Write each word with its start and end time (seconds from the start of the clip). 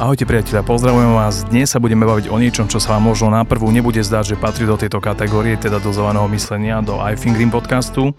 Ahojte 0.00 0.24
priatelia, 0.24 0.64
pozdravujem 0.64 1.12
vás. 1.12 1.44
Dnes 1.44 1.68
sa 1.68 1.76
budeme 1.76 2.08
baviť 2.08 2.32
o 2.32 2.40
niečom, 2.40 2.72
čo 2.72 2.80
sa 2.80 2.96
vám 2.96 3.12
možno 3.12 3.28
na 3.28 3.44
prvú 3.44 3.68
nebude 3.68 4.00
zdať, 4.00 4.32
že 4.32 4.40
patrí 4.40 4.64
do 4.64 4.80
tejto 4.80 4.96
kategórie, 4.96 5.60
teda 5.60 5.76
do 5.76 5.92
zeleného 5.92 6.24
myslenia, 6.32 6.80
do 6.80 6.96
iFingrim 7.04 7.52
podcastu. 7.52 8.16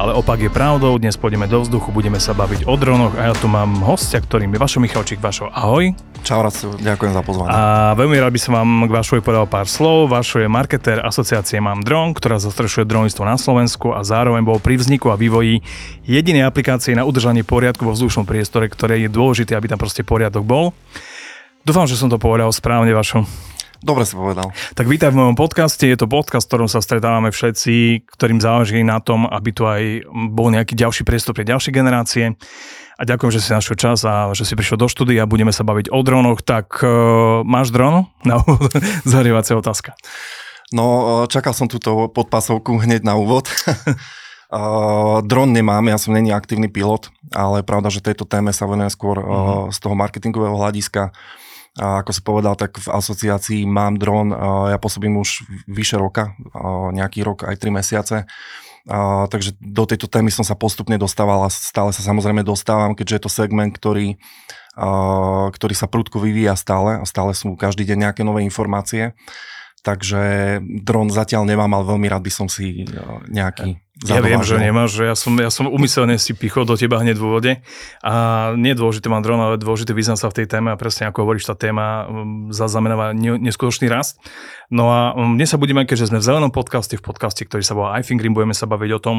Ale 0.00 0.16
opak 0.16 0.40
je 0.40 0.48
pravdou, 0.48 0.96
dnes 0.96 1.20
pôjdeme 1.20 1.44
do 1.44 1.60
vzduchu, 1.60 1.92
budeme 1.92 2.16
sa 2.16 2.32
baviť 2.32 2.64
o 2.64 2.72
dronoch 2.80 3.12
a 3.20 3.28
ja 3.28 3.34
tu 3.36 3.44
mám 3.44 3.76
hostia, 3.84 4.24
ktorým 4.24 4.56
je 4.56 4.56
Vašo 4.56 4.80
Michalčík. 4.80 5.20
Vašo, 5.20 5.52
ahoj. 5.52 5.92
Čau, 6.24 6.40
Racu, 6.40 6.80
ďakujem 6.80 7.12
za 7.12 7.20
pozvanie. 7.20 7.52
A 7.52 7.92
veľmi 7.92 8.16
rád 8.16 8.32
by 8.32 8.40
som 8.40 8.56
vám 8.56 8.88
k 8.88 8.96
Vašovi 8.96 9.20
povedal 9.20 9.44
pár 9.44 9.68
slov. 9.68 10.08
Vašo 10.08 10.40
je 10.40 10.48
marketér 10.48 11.04
asociácie 11.04 11.60
Mám 11.60 11.84
dron, 11.84 12.16
ktorá 12.16 12.40
zastrešuje 12.40 12.88
dronistvo 12.88 13.28
na 13.28 13.36
Slovensku 13.36 13.92
a 13.92 14.00
zároveň 14.00 14.48
bol 14.48 14.64
pri 14.64 14.80
vzniku 14.80 15.12
a 15.12 15.20
vývoji 15.20 15.60
jedinej 16.08 16.48
aplikácie 16.48 16.96
na 16.96 17.04
udržanie 17.04 17.44
poriadku 17.44 17.84
vo 17.84 17.92
vzdušnom 17.92 18.24
priestore, 18.24 18.72
ktoré 18.72 19.04
je 19.04 19.12
dôležité, 19.12 19.52
aby 19.52 19.68
tam 19.68 19.76
proste 19.76 20.00
poriadok 20.00 20.40
bol. 20.40 20.72
Dúfam, 21.68 21.84
že 21.84 22.00
som 22.00 22.08
to 22.08 22.16
povedal 22.16 22.48
správne 22.48 22.96
vašom. 22.96 23.28
Dobre 23.84 24.08
si 24.08 24.16
povedal. 24.16 24.56
Tak 24.72 24.88
vítaj 24.88 25.12
v 25.12 25.20
mojom 25.20 25.36
podcaste. 25.36 25.84
Je 25.84 26.00
to 26.00 26.08
podcast, 26.08 26.48
v 26.48 26.56
ktorom 26.56 26.64
sa 26.64 26.80
stretávame 26.80 27.28
všetci, 27.28 28.08
ktorým 28.08 28.40
záleží 28.40 28.80
na 28.80 29.04
tom, 29.04 29.28
aby 29.28 29.52
tu 29.52 29.68
aj 29.68 30.08
bol 30.32 30.48
nejaký 30.48 30.72
ďalší 30.72 31.04
priestor 31.04 31.36
pre 31.36 31.44
ďalšie 31.44 31.68
generácie. 31.68 32.32
A 32.96 33.04
ďakujem, 33.04 33.36
že 33.36 33.44
si 33.44 33.52
našiel 33.52 33.76
čas 33.76 34.00
a 34.08 34.32
že 34.32 34.48
si 34.48 34.56
prišiel 34.56 34.80
do 34.80 34.88
štúdia. 34.88 35.28
Budeme 35.28 35.52
sa 35.52 35.60
baviť 35.60 35.92
o 35.92 36.00
dronoch. 36.00 36.40
Tak 36.40 36.80
uh, 36.80 37.44
máš 37.44 37.68
dron? 37.68 38.08
No, 38.24 38.40
zahrievacia 39.04 39.52
otázka. 39.52 39.92
No, 40.72 40.84
e, 41.28 41.28
čakal 41.28 41.52
som 41.52 41.68
túto 41.68 42.08
podpasovku 42.08 42.80
hneď 42.80 43.04
na 43.04 43.20
úvod. 43.20 43.44
Uh, 44.48 45.20
dron 45.30 45.52
nemám, 45.52 45.84
ja 45.84 46.00
som 46.00 46.16
není 46.16 46.32
aktívny 46.32 46.72
pilot, 46.72 47.12
ale 47.36 47.60
pravda, 47.60 47.92
že 47.92 48.00
tejto 48.00 48.24
téme 48.24 48.56
sa 48.56 48.64
venujem 48.64 48.88
skôr 48.88 49.20
uh, 49.20 49.68
z 49.68 49.76
toho 49.84 49.92
marketingového 49.92 50.56
hľadiska. 50.56 51.12
A 51.78 52.02
ako 52.02 52.10
si 52.10 52.22
povedal, 52.26 52.58
tak 52.58 52.74
v 52.76 52.88
asociácii 52.90 53.62
mám 53.64 53.96
dron, 54.02 54.34
ja 54.68 54.78
pôsobím 54.82 55.22
už 55.22 55.46
vyše 55.70 55.94
roka, 55.94 56.34
nejaký 56.90 57.22
rok 57.22 57.46
aj 57.46 57.54
3 57.54 57.70
mesiace. 57.70 58.26
Uh, 58.88 59.28
takže 59.28 59.52
do 59.60 59.84
tejto 59.84 60.08
témy 60.08 60.32
som 60.32 60.48
sa 60.48 60.56
postupne 60.56 60.96
dostával 60.96 61.44
a 61.44 61.52
stále 61.52 61.92
sa 61.92 62.00
samozrejme 62.00 62.40
dostávam, 62.40 62.96
keďže 62.96 63.14
je 63.20 63.22
to 63.28 63.30
segment, 63.30 63.76
ktorý, 63.76 64.16
uh, 64.80 65.52
ktorý 65.52 65.74
sa 65.76 65.84
prudko 65.84 66.24
vyvíja 66.24 66.56
stále 66.56 66.96
a 66.96 67.04
stále 67.04 67.36
sú 67.36 67.52
každý 67.52 67.84
deň 67.84 68.08
nejaké 68.08 68.24
nové 68.24 68.48
informácie. 68.48 69.12
Takže 69.86 70.58
dron 70.62 71.08
zatiaľ 71.08 71.46
nemám, 71.46 71.70
ale 71.70 71.86
veľmi 71.86 72.10
rád 72.10 72.26
by 72.26 72.32
som 72.34 72.46
si 72.50 72.82
nejaký 73.30 73.78
ja 74.06 74.22
viem, 74.22 74.38
že 74.46 74.62
nemáš, 74.62 74.94
že 74.94 75.10
ja 75.10 75.16
som, 75.18 75.34
ja 75.34 75.50
som 75.50 75.66
umyselne 75.66 76.22
si 76.22 76.30
pichol 76.30 76.62
do 76.62 76.78
teba 76.78 77.02
hneď 77.02 77.18
v 77.18 77.24
úvode 77.26 77.52
a 77.98 78.14
nie 78.54 78.70
je 78.70 78.78
dôležité 78.78 79.10
mám 79.10 79.26
dron, 79.26 79.42
ale 79.42 79.58
dôležité 79.58 79.90
vyznám 79.90 80.14
sa 80.14 80.30
v 80.30 80.38
tej 80.38 80.46
téme 80.46 80.70
a 80.70 80.78
presne 80.78 81.10
ako 81.10 81.26
hovoríš, 81.26 81.50
tá 81.50 81.58
téma 81.58 82.06
um, 82.06 82.46
zaznamenáva 82.54 83.10
neskutočný 83.18 83.90
rast. 83.90 84.22
No 84.70 84.86
a 84.94 85.18
um, 85.18 85.34
dnes 85.34 85.50
sa 85.50 85.58
budeme, 85.58 85.82
keďže 85.82 86.14
sme 86.14 86.22
v 86.22 86.26
zelenom 86.30 86.54
podcaste, 86.54 86.94
v 86.94 87.02
podcaste, 87.02 87.42
ktorý 87.42 87.66
sa 87.66 87.74
volá 87.74 87.98
iFingrim, 87.98 88.38
budeme 88.38 88.54
sa 88.54 88.70
baviť 88.70 88.90
o 88.94 89.02
tom, 89.02 89.16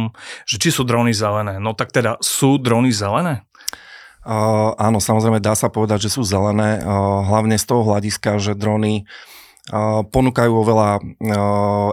že 0.47 0.55
či 0.55 0.71
sú 0.71 0.87
drony 0.87 1.11
zelené. 1.11 1.59
No 1.59 1.75
tak 1.75 1.91
teda, 1.91 2.15
sú 2.23 2.55
drony 2.55 2.95
zelené? 2.95 3.43
Uh, 4.23 4.79
áno, 4.79 5.03
samozrejme 5.03 5.43
dá 5.43 5.59
sa 5.59 5.67
povedať, 5.67 6.07
že 6.07 6.15
sú 6.15 6.23
zelené, 6.23 6.79
uh, 6.79 7.27
hlavne 7.27 7.59
z 7.59 7.67
toho 7.67 7.83
hľadiska, 7.83 8.39
že 8.39 8.55
drony 8.55 9.03
ponúkajú 10.09 10.51
oveľa 10.51 10.99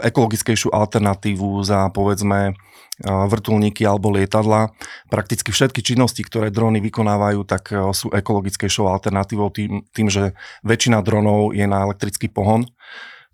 ekologickejšiu 0.00 0.72
alternatívu 0.72 1.60
za 1.62 1.92
povedzme 1.92 2.56
vrtulníky 3.04 3.84
alebo 3.84 4.08
lietadla. 4.08 4.72
Prakticky 5.12 5.52
všetky 5.52 5.84
činnosti, 5.84 6.24
ktoré 6.24 6.48
drony 6.48 6.80
vykonávajú, 6.80 7.44
tak 7.44 7.68
sú 7.92 8.08
ekologickejšou 8.08 8.88
alternatívou 8.88 9.52
tým, 9.52 9.84
tým, 9.92 10.08
že 10.08 10.32
väčšina 10.64 11.04
dronov 11.04 11.52
je 11.52 11.68
na 11.68 11.84
elektrický 11.84 12.32
pohon. 12.32 12.64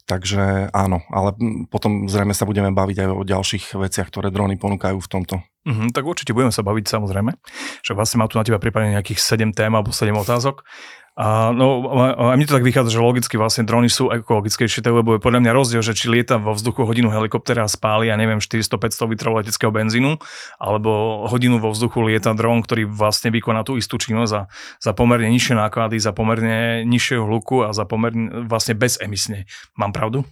Takže 0.03 0.75
áno, 0.75 1.07
ale 1.15 1.39
potom 1.71 2.11
zrejme 2.11 2.35
sa 2.35 2.43
budeme 2.43 2.75
baviť 2.75 3.07
aj 3.07 3.09
o 3.15 3.23
ďalších 3.23 3.79
veciach, 3.79 4.11
ktoré 4.11 4.35
drony 4.35 4.59
ponúkajú 4.59 4.99
v 4.99 5.11
tomto. 5.11 5.39
Mm-hmm, 5.63 5.95
tak 5.95 6.03
určite 6.03 6.35
budeme 6.35 6.51
sa 6.51 6.67
baviť 6.67 6.91
samozrejme. 6.91 7.39
Že 7.87 7.93
vlastne 7.95 8.19
mám 8.19 8.31
tu 8.31 8.39
na 8.39 8.45
teba 8.47 8.59
pripravených 8.59 8.99
nejakých 8.99 9.21
7 9.23 9.55
tém 9.55 9.71
alebo 9.71 9.95
7 9.95 10.11
otázok. 10.11 10.67
A, 11.13 11.53
no, 11.53 11.93
a 11.93 12.33
mne 12.33 12.49
to 12.49 12.57
tak 12.57 12.65
vychádza, 12.65 12.97
že 12.97 13.05
logicky 13.05 13.37
vlastne 13.37 13.69
drony 13.69 13.93
sú 13.93 14.09
ekologickejšie, 14.09 14.81
lebo 14.81 15.13
je 15.13 15.21
podľa 15.21 15.45
mňa 15.45 15.53
rozdiel, 15.53 15.85
že 15.85 15.93
či 15.93 16.09
lieta 16.09 16.41
vo 16.41 16.57
vzduchu 16.57 16.89
hodinu 16.89 17.13
helikoptera 17.13 17.69
a 17.69 17.69
spáli, 17.69 18.09
ja 18.09 18.17
neviem, 18.17 18.41
400-500 18.41 19.13
litrov 19.13 19.37
leteckého 19.37 19.69
benzínu, 19.69 20.17
alebo 20.57 21.23
hodinu 21.29 21.61
vo 21.61 21.69
vzduchu 21.69 22.01
lieta 22.09 22.33
dron, 22.33 22.65
ktorý 22.65 22.89
vlastne 22.89 23.29
vykoná 23.29 23.61
tú 23.61 23.77
istú 23.77 24.01
činnosť 24.01 24.31
za, 24.33 24.43
za 24.81 24.93
pomerne 24.97 25.29
nižšie 25.29 25.53
náklady, 25.53 26.01
za 26.01 26.17
pomerne 26.17 26.89
nižšieho 26.89 27.29
hluku 27.29 27.61
a 27.61 27.77
za 27.77 27.85
pomerne 27.85 28.49
vlastne 28.49 28.73
bezemisne. 28.73 29.45
Mám 29.77 29.93
pravdu? 29.93 30.25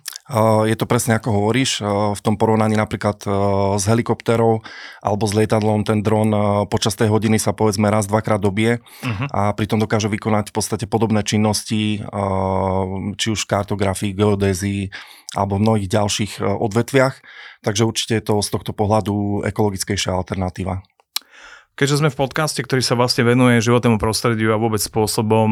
Je 0.66 0.76
to 0.78 0.86
presne 0.86 1.18
ako 1.18 1.34
hovoríš, 1.34 1.82
v 2.14 2.20
tom 2.22 2.38
porovnaní 2.38 2.78
napríklad 2.78 3.18
s 3.74 3.84
helikopterou 3.90 4.62
alebo 5.02 5.24
s 5.26 5.34
lietadlom 5.34 5.82
ten 5.82 6.06
dron 6.06 6.30
počas 6.70 6.94
tej 6.94 7.10
hodiny 7.10 7.42
sa 7.42 7.50
povedzme 7.50 7.90
raz, 7.90 8.06
dvakrát 8.06 8.38
dobie 8.38 8.78
uh-huh. 8.78 9.26
a 9.34 9.50
pritom 9.50 9.82
dokáže 9.82 10.06
vykonať 10.06 10.50
v 10.50 10.54
podstate 10.54 10.86
podobné 10.86 11.26
činnosti, 11.26 11.98
či 13.18 13.26
už 13.26 13.40
kartografii, 13.50 14.14
geodézii 14.14 14.94
alebo 15.34 15.58
v 15.58 15.64
mnohých 15.66 15.88
ďalších 15.90 16.32
odvetviach, 16.42 17.14
takže 17.66 17.86
určite 17.86 18.18
je 18.18 18.24
to 18.30 18.34
z 18.38 18.48
tohto 18.50 18.70
pohľadu 18.70 19.46
ekologickejšia 19.46 20.14
alternatíva. 20.14 20.82
Keďže 21.78 21.98
sme 22.04 22.12
v 22.12 22.20
podcaste, 22.20 22.60
ktorý 22.60 22.84
sa 22.84 22.98
vlastne 22.98 23.24
venuje 23.24 23.64
životnému 23.64 23.96
prostrediu 23.96 24.52
a 24.52 24.60
vôbec 24.60 24.82
spôsobom 24.84 25.48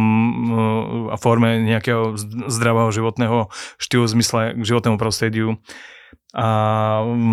a 1.08 1.16
forme 1.16 1.64
nejakého 1.64 2.20
zdravého 2.52 2.92
životného 2.92 3.48
štýlu 3.80 4.04
v 4.04 4.12
zmysle 4.18 4.40
k 4.58 4.62
životnému 4.62 5.00
prostrediu, 5.00 5.56
a 6.36 6.48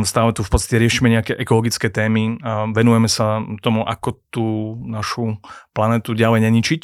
stále 0.07 0.31
tu 0.31 0.39
v 0.39 0.51
podstate 0.55 0.79
riešime 0.79 1.11
nejaké 1.11 1.35
ekologické 1.35 1.91
témy 1.91 2.39
a 2.39 2.71
venujeme 2.71 3.11
sa 3.11 3.43
tomu, 3.59 3.83
ako 3.83 4.23
tú 4.31 4.45
našu 4.87 5.35
planetu 5.75 6.15
ďalej 6.15 6.47
neničiť. 6.47 6.81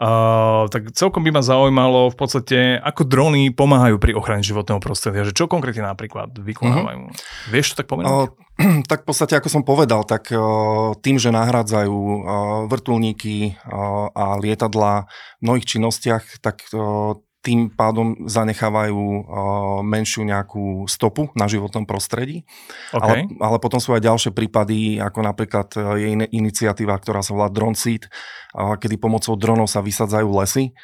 Uh, 0.00 0.64
tak 0.72 0.96
celkom 0.96 1.20
by 1.20 1.28
ma 1.28 1.44
zaujímalo 1.44 2.08
v 2.08 2.16
podstate, 2.16 2.80
ako 2.80 3.04
drony 3.04 3.52
pomáhajú 3.52 4.00
pri 4.00 4.16
ochrane 4.16 4.40
životného 4.40 4.80
prostredia, 4.80 5.28
že 5.28 5.36
čo 5.36 5.44
konkrétne 5.44 5.84
napríklad 5.84 6.40
vykonávajú. 6.40 7.12
Uh-huh. 7.12 7.52
Vieš 7.52 7.76
to 7.76 7.84
tak 7.84 7.92
povedať? 7.92 8.08
Uh, 8.08 8.32
tak 8.90 9.04
v 9.04 9.06
podstate, 9.12 9.36
ako 9.36 9.52
som 9.52 9.60
povedal, 9.60 10.08
tak 10.08 10.32
uh, 10.32 10.96
tým, 11.04 11.20
že 11.20 11.28
nahrádzajú 11.28 11.92
uh, 11.92 12.16
vrtulníky 12.72 13.60
uh, 13.60 14.08
a 14.16 14.40
lietadla 14.40 15.04
v 15.36 15.42
mnohých 15.44 15.68
činnostiach, 15.68 16.40
tak 16.40 16.64
uh, 16.72 17.20
tým 17.40 17.72
pádom 17.72 18.28
zanechávajú 18.28 19.00
uh, 19.00 19.22
menšiu 19.80 20.28
nejakú 20.28 20.84
stopu 20.84 21.32
na 21.32 21.48
životnom 21.48 21.88
prostredí. 21.88 22.44
Okay. 22.92 23.24
Ale, 23.24 23.40
ale 23.40 23.56
potom 23.56 23.80
sú 23.80 23.96
aj 23.96 24.04
ďalšie 24.04 24.30
prípady, 24.36 25.00
ako 25.00 25.24
napríklad 25.24 25.68
uh, 25.80 25.96
je 25.96 26.08
in, 26.12 26.22
iniciatíva, 26.28 27.00
ktorá 27.00 27.24
sa 27.24 27.32
volá 27.32 27.48
Drone 27.48 27.76
Seed, 27.76 28.06
uh, 28.52 28.76
kedy 28.76 29.00
pomocou 29.00 29.32
dronov 29.40 29.72
sa 29.72 29.80
vysadzajú 29.80 30.28
lesy. 30.36 30.76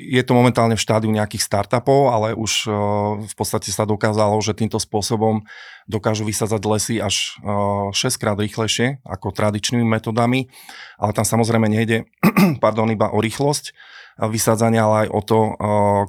Je 0.00 0.22
to 0.24 0.32
momentálne 0.32 0.72
v 0.74 0.84
štádiu 0.84 1.12
nejakých 1.12 1.44
startupov, 1.44 2.08
ale 2.08 2.32
už 2.32 2.66
uh, 2.66 2.72
v 3.20 3.34
podstate 3.36 3.68
sa 3.68 3.84
dokázalo, 3.84 4.40
že 4.40 4.56
týmto 4.56 4.80
spôsobom 4.80 5.44
dokážu 5.84 6.24
vysadzať 6.24 6.62
lesy 6.64 6.96
až 6.96 7.36
uh, 7.44 7.92
6 7.92 8.16
krát 8.16 8.40
rýchlejšie 8.40 9.04
ako 9.04 9.36
tradičnými 9.36 9.84
metodami, 9.84 10.48
ale 10.96 11.12
tam 11.12 11.28
samozrejme 11.28 11.68
nejde 11.68 12.08
pardon, 12.64 12.88
iba 12.88 13.12
o 13.12 13.20
rýchlosť, 13.20 13.76
vysádzania, 14.20 14.84
ale 14.84 14.96
aj 15.04 15.08
o 15.08 15.20
to, 15.24 15.38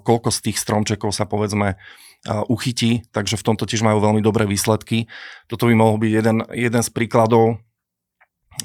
koľko 0.03 0.27
z 0.27 0.39
tých 0.51 0.57
stromčekov 0.59 1.15
sa 1.15 1.23
povedzme 1.23 1.79
uchytí, 2.27 3.07
takže 3.15 3.39
v 3.39 3.45
tomto 3.47 3.63
tiež 3.63 3.83
majú 3.83 4.03
veľmi 4.03 4.19
dobré 4.19 4.43
výsledky. 4.43 5.07
Toto 5.47 5.67
by 5.67 5.75
mohol 5.75 5.99
byť 5.99 6.11
jeden, 6.11 6.37
jeden 6.51 6.83
z 6.83 6.89
príkladov. 6.91 7.63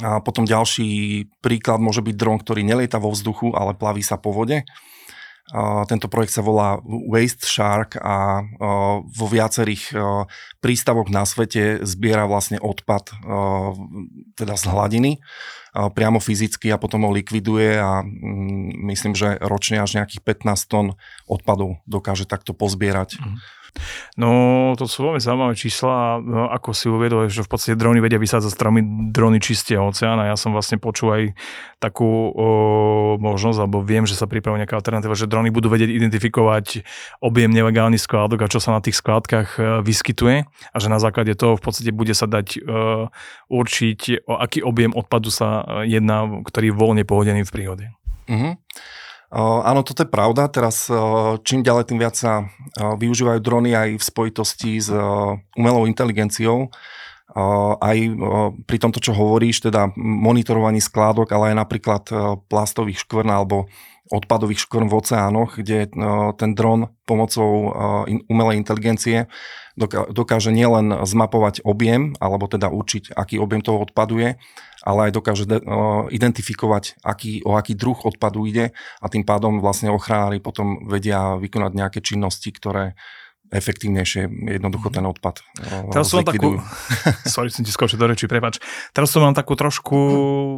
A 0.03 0.23
potom 0.23 0.47
ďalší 0.47 1.27
príklad 1.43 1.83
môže 1.83 2.03
byť 2.03 2.15
dron, 2.15 2.39
ktorý 2.39 2.63
nelieta 2.63 3.03
vo 3.03 3.11
vzduchu, 3.11 3.55
ale 3.55 3.75
plaví 3.75 4.03
sa 4.03 4.15
po 4.19 4.31
vode. 4.31 4.63
Tento 5.89 6.13
projekt 6.13 6.37
sa 6.37 6.45
volá 6.45 6.77
Waste 6.85 7.49
Shark 7.49 7.97
a 7.97 8.45
vo 9.01 9.27
viacerých 9.33 9.97
prístavoch 10.61 11.09
na 11.09 11.25
svete 11.25 11.81
zbiera 11.89 12.29
vlastne 12.29 12.61
odpad 12.61 13.17
teda 14.37 14.55
z 14.61 14.65
hladiny 14.69 15.13
priamo 15.73 16.19
fyzicky 16.19 16.73
a 16.73 16.81
potom 16.81 17.07
ho 17.07 17.13
likviduje 17.15 17.79
a 17.79 18.03
mm, 18.03 18.89
myslím, 18.91 19.15
že 19.15 19.39
ročne 19.39 19.79
až 19.79 20.01
nejakých 20.01 20.25
15 20.25 20.67
tón 20.67 20.87
odpadov 21.29 21.79
dokáže 21.85 22.25
takto 22.27 22.57
pozbierať. 22.57 23.21
Mm. 23.21 23.37
No, 24.19 24.75
to 24.75 24.91
sú 24.91 25.07
veľmi 25.07 25.23
zaujímavé 25.23 25.55
čísla. 25.55 26.19
No, 26.19 26.51
ako 26.51 26.75
si 26.75 26.91
uvedol, 26.91 27.31
že 27.31 27.47
v 27.47 27.51
podstate 27.51 27.79
drony 27.79 28.03
vedia 28.03 28.19
vysádzať 28.19 28.51
stromy, 28.51 28.81
drony 29.15 29.39
čistia 29.39 29.85
oceán 29.85 30.19
a 30.19 30.31
ja 30.33 30.37
som 30.37 30.51
vlastne 30.51 30.81
počul 30.83 31.09
aj 31.15 31.23
takú 31.79 32.07
o, 32.35 32.49
možnosť, 33.23 33.59
alebo 33.63 33.79
viem, 33.85 34.03
že 34.03 34.19
sa 34.19 34.27
pripravuje 34.27 34.67
nejaká 34.67 34.75
alternatíva, 34.75 35.15
že 35.15 35.31
drony 35.31 35.55
budú 35.55 35.71
vedieť 35.71 35.95
identifikovať 35.95 36.83
objem 37.23 37.55
nelegálnych 37.55 38.03
skládok 38.03 38.45
a 38.45 38.51
čo 38.51 38.59
sa 38.59 38.75
na 38.75 38.83
tých 38.83 38.99
skládkach 38.99 39.49
e, 39.57 39.61
vyskytuje 39.87 40.37
a 40.47 40.77
že 40.77 40.89
na 40.91 40.99
základe 40.99 41.39
toho 41.39 41.55
v 41.55 41.63
podstate 41.63 41.95
bude 41.95 42.13
sa 42.19 42.27
dať 42.27 42.59
e, 42.59 42.61
určiť, 43.47 44.27
o 44.27 44.35
aký 44.43 44.67
objem 44.67 44.91
odpadu 44.91 45.31
sa 45.31 45.63
e, 45.63 45.95
jedná, 45.95 46.27
ktorý 46.43 46.75
je 46.75 46.75
voľne 46.75 47.05
pohodený 47.07 47.47
v 47.47 47.55
prírode. 47.55 47.85
Uh-huh. 48.29 48.59
Áno, 49.29 49.85
toto 49.85 50.05
je 50.05 50.09
pravda. 50.09 50.49
Teraz 50.49 50.89
čím 51.45 51.61
ďalej, 51.61 51.93
tým 51.93 52.01
viac 52.01 52.17
sa 52.17 52.49
využívajú 52.77 53.41
drony 53.45 53.77
aj 53.77 53.89
v 54.01 54.03
spojitosti 54.03 54.81
s 54.81 54.89
umelou 55.53 55.85
inteligenciou. 55.85 56.73
Aj 57.79 57.99
pri 58.65 58.77
tomto, 58.81 59.05
čo 59.05 59.13
hovoríš, 59.13 59.69
teda 59.69 59.93
monitorovaní 60.01 60.81
skládok, 60.81 61.29
ale 61.37 61.53
aj 61.53 61.57
napríklad 61.61 62.03
plastových 62.49 63.05
škvrn 63.05 63.29
alebo 63.29 63.69
odpadových 64.09 64.65
škvrn 64.65 64.89
v 64.89 64.97
oceánoch, 64.97 65.61
kde 65.61 65.93
ten 66.41 66.51
dron 66.57 66.89
pomocou 67.05 67.77
umelej 68.09 68.57
inteligencie 68.57 69.29
dokáže 70.11 70.51
nielen 70.51 71.07
zmapovať 71.07 71.63
objem, 71.63 72.19
alebo 72.19 72.51
teda 72.51 72.67
určiť, 72.69 73.15
aký 73.15 73.39
objem 73.39 73.63
toho 73.63 73.79
odpadu 73.87 74.19
je, 74.19 74.31
ale 74.83 74.99
aj 75.09 75.13
dokáže 75.15 75.45
de- 75.47 75.63
identifikovať, 76.11 76.99
aký, 77.07 77.47
o 77.47 77.55
aký 77.55 77.79
druh 77.79 77.99
odpadu 78.03 78.45
ide 78.45 78.75
a 78.99 79.07
tým 79.07 79.23
pádom 79.23 79.63
vlastne 79.63 79.95
ochránári 79.95 80.43
potom 80.43 80.91
vedia 80.91 81.39
vykonať 81.39 81.73
nejaké 81.75 81.99
činnosti, 82.03 82.51
ktoré 82.51 82.99
efektívnejšie 83.49 84.29
jednoducho 84.61 84.93
ten 84.93 85.05
odpad 85.09 85.41
Teraz 85.89 86.13
som 86.13 86.21
takú, 86.21 86.61
sorry, 87.25 87.49
som 87.49 87.65
ti 87.65 87.73
skočil 87.73 87.97
do 87.97 88.05
reči, 88.05 88.29
prepač. 88.29 88.61
Teraz 88.93 89.09
som 89.09 89.25
mám 89.25 89.33
takú 89.33 89.57
trošku, 89.57 89.97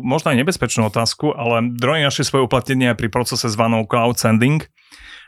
možno 0.03 0.35
aj 0.35 0.43
nebezpečnú 0.43 0.91
otázku, 0.91 1.31
ale 1.31 1.71
drony 1.79 2.03
našli 2.03 2.27
svoje 2.27 2.51
uplatnenie 2.51 2.91
pri 2.99 3.07
procese 3.07 3.47
zvanou 3.47 3.87
cloud 3.87 4.19
sending 4.19 4.67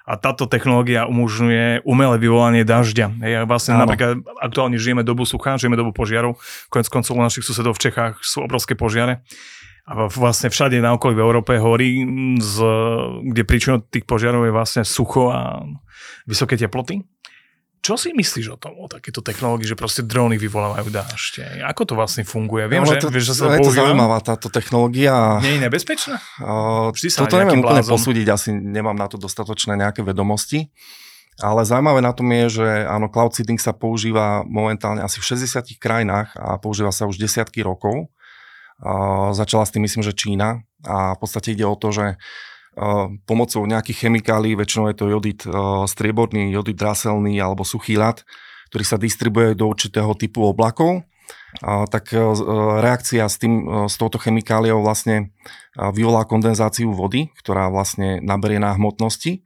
a 0.03 0.19
táto 0.19 0.51
technológia 0.51 1.07
umožňuje 1.07 1.87
umelé 1.87 2.17
vyvolanie 2.19 2.67
dažďa. 2.67 3.23
Ja 3.23 3.47
vlastne 3.47 3.79
Áno. 3.79 3.87
napríklad 3.87 4.23
aktuálne 4.43 4.79
žijeme 4.79 5.07
dobu 5.07 5.23
sucha, 5.23 5.55
žijeme 5.59 5.79
dobu 5.79 5.95
požiarov, 5.95 6.43
konec 6.71 6.91
koncov 6.91 7.15
u 7.15 7.23
našich 7.23 7.47
susedov 7.47 7.79
v 7.79 7.83
Čechách 7.91 8.19
sú 8.23 8.43
obrovské 8.43 8.75
požiare 8.75 9.23
a 9.83 10.07
vlastne 10.07 10.47
všade 10.47 10.79
na 10.79 10.95
okolí 10.95 11.19
v 11.19 11.25
Európe 11.27 11.59
horí, 11.59 12.07
z, 12.39 12.57
kde 13.35 13.43
príčinou 13.43 13.83
tých 13.83 14.07
požiarov 14.07 14.47
je 14.47 14.55
vlastne 14.55 14.83
sucho 14.87 15.35
a 15.35 15.67
vysoké 16.23 16.55
teploty. 16.55 17.03
Čo 17.83 17.99
si 17.99 18.15
myslíš 18.15 18.47
o 18.55 18.59
tom, 18.63 18.79
o 18.79 18.87
takéto 18.87 19.27
technológii, 19.27 19.67
že 19.67 19.75
proste 19.75 20.07
dróny 20.07 20.39
vyvolávajú 20.39 20.87
dážď? 20.87 21.67
Ako 21.67 21.83
to 21.83 21.99
vlastne 21.99 22.23
funguje? 22.23 22.71
Viem, 22.71 22.87
no, 22.87 22.95
že, 22.95 23.03
to, 23.03 23.11
vieš, 23.11 23.35
že 23.35 23.43
sa 23.43 23.51
to 23.51 23.59
je 23.59 23.67
to 23.67 23.75
zaujímavá 23.75 24.23
táto 24.23 24.47
technológia. 24.55 25.43
Nie 25.43 25.59
je 25.59 25.67
nebezpečná? 25.67 26.23
Uh, 26.39 26.95
toto 26.95 27.35
neviem 27.43 27.59
úplne 27.59 27.83
posúdiť, 27.83 28.27
asi 28.31 28.55
nemám 28.55 28.95
na 28.95 29.11
to 29.11 29.19
dostatočné 29.19 29.75
nejaké 29.75 30.07
vedomosti. 30.07 30.71
Ale 31.43 31.67
zaujímavé 31.67 32.07
na 32.07 32.15
tom 32.15 32.31
je, 32.31 32.63
že 32.63 32.69
áno, 32.87 33.11
cloud 33.11 33.35
seeding 33.35 33.59
sa 33.59 33.75
používa 33.75 34.47
momentálne 34.47 35.03
asi 35.03 35.19
v 35.19 35.35
60 35.35 35.83
krajinách 35.83 36.39
a 36.39 36.63
používa 36.63 36.95
sa 36.95 37.11
už 37.11 37.19
desiatky 37.19 37.67
rokov. 37.67 38.15
Uh, 38.79 39.35
začala 39.35 39.67
s 39.67 39.75
tým 39.75 39.83
myslím, 39.83 40.07
že 40.07 40.15
Čína 40.15 40.63
a 40.87 41.19
v 41.19 41.19
podstate 41.19 41.59
ide 41.59 41.67
o 41.67 41.75
to, 41.75 41.91
že 41.91 42.15
pomocou 43.29 43.63
nejakých 43.69 44.09
chemikálií, 44.09 44.57
väčšinou 44.57 44.89
je 44.89 44.97
to 44.97 45.07
jodid 45.13 45.41
strieborný, 45.85 46.49
jodid 46.49 46.81
draselný 46.81 47.37
alebo 47.37 47.69
suchý 47.69 48.01
ľad, 48.01 48.25
ktorý 48.73 48.85
sa 48.89 48.97
distribuje 48.97 49.53
do 49.53 49.69
určitého 49.69 50.17
typu 50.17 50.49
oblakov, 50.49 51.05
tak 51.63 52.17
reakcia 52.81 53.29
s, 53.29 53.37
tým, 53.37 53.85
s 53.85 54.01
touto 54.01 54.17
chemikáliou 54.17 54.81
vlastne 54.81 55.37
vyvolá 55.77 56.25
kondenzáciu 56.25 56.97
vody, 56.97 57.29
ktorá 57.45 57.69
vlastne 57.69 58.25
naberie 58.25 58.57
na 58.57 58.73
hmotnosti, 58.73 59.45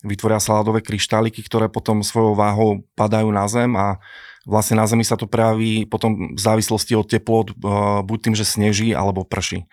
vytvoria 0.00 0.40
sa 0.40 0.56
ľadové 0.58 0.80
kryštáliky, 0.80 1.44
ktoré 1.44 1.68
potom 1.68 2.00
svojou 2.00 2.32
váhou 2.32 2.88
padajú 2.96 3.28
na 3.28 3.44
zem 3.52 3.76
a 3.76 4.00
vlastne 4.42 4.80
na 4.80 4.88
Zemi 4.90 5.06
sa 5.06 5.14
to 5.14 5.30
prejaví 5.30 5.86
potom 5.86 6.34
v 6.34 6.40
závislosti 6.40 6.98
od 6.98 7.06
teplot, 7.06 7.54
buď 8.02 8.18
tým, 8.18 8.34
že 8.34 8.48
sneží 8.48 8.90
alebo 8.90 9.22
prší. 9.22 9.68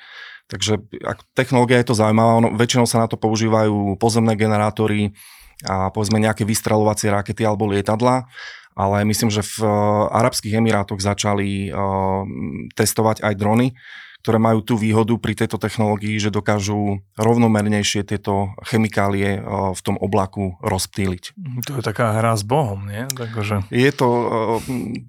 Takže 0.50 0.82
ak 1.06 1.22
technológia 1.38 1.78
je 1.78 1.94
to 1.94 1.96
zaujímavá, 1.96 2.42
ono, 2.42 2.50
väčšinou 2.58 2.90
sa 2.90 3.06
na 3.06 3.08
to 3.08 3.22
používajú 3.22 4.02
pozemné 4.02 4.34
generátory 4.34 5.14
a 5.62 5.94
povedzme 5.94 6.18
nejaké 6.18 6.42
vystrelovacie 6.42 7.14
rakety 7.14 7.46
alebo 7.46 7.70
lietadla, 7.70 8.26
ale 8.74 9.04
myslím, 9.06 9.30
že 9.30 9.46
v 9.46 9.56
uh, 9.62 9.70
Arabských 10.10 10.58
Emirátoch 10.58 11.04
začali 11.04 11.70
uh, 11.70 12.26
testovať 12.74 13.22
aj 13.22 13.34
drony, 13.38 13.78
ktoré 14.20 14.36
majú 14.36 14.60
tú 14.60 14.76
výhodu 14.76 15.16
pri 15.16 15.32
tejto 15.32 15.56
technológii, 15.56 16.20
že 16.20 16.28
dokážu 16.28 17.00
rovnomernejšie 17.16 18.04
tieto 18.04 18.52
chemikálie 18.68 19.40
v 19.48 19.82
tom 19.82 19.96
oblaku 19.96 20.60
rozptýliť. 20.60 21.40
Mhm, 21.40 21.62
to 21.64 21.72
je 21.80 21.84
taká 21.84 22.20
hra 22.20 22.36
s 22.36 22.44
Bohom, 22.44 22.84
nie? 22.84 23.08
Takže... 23.08 23.72
Je 23.72 23.92
to, 23.96 24.08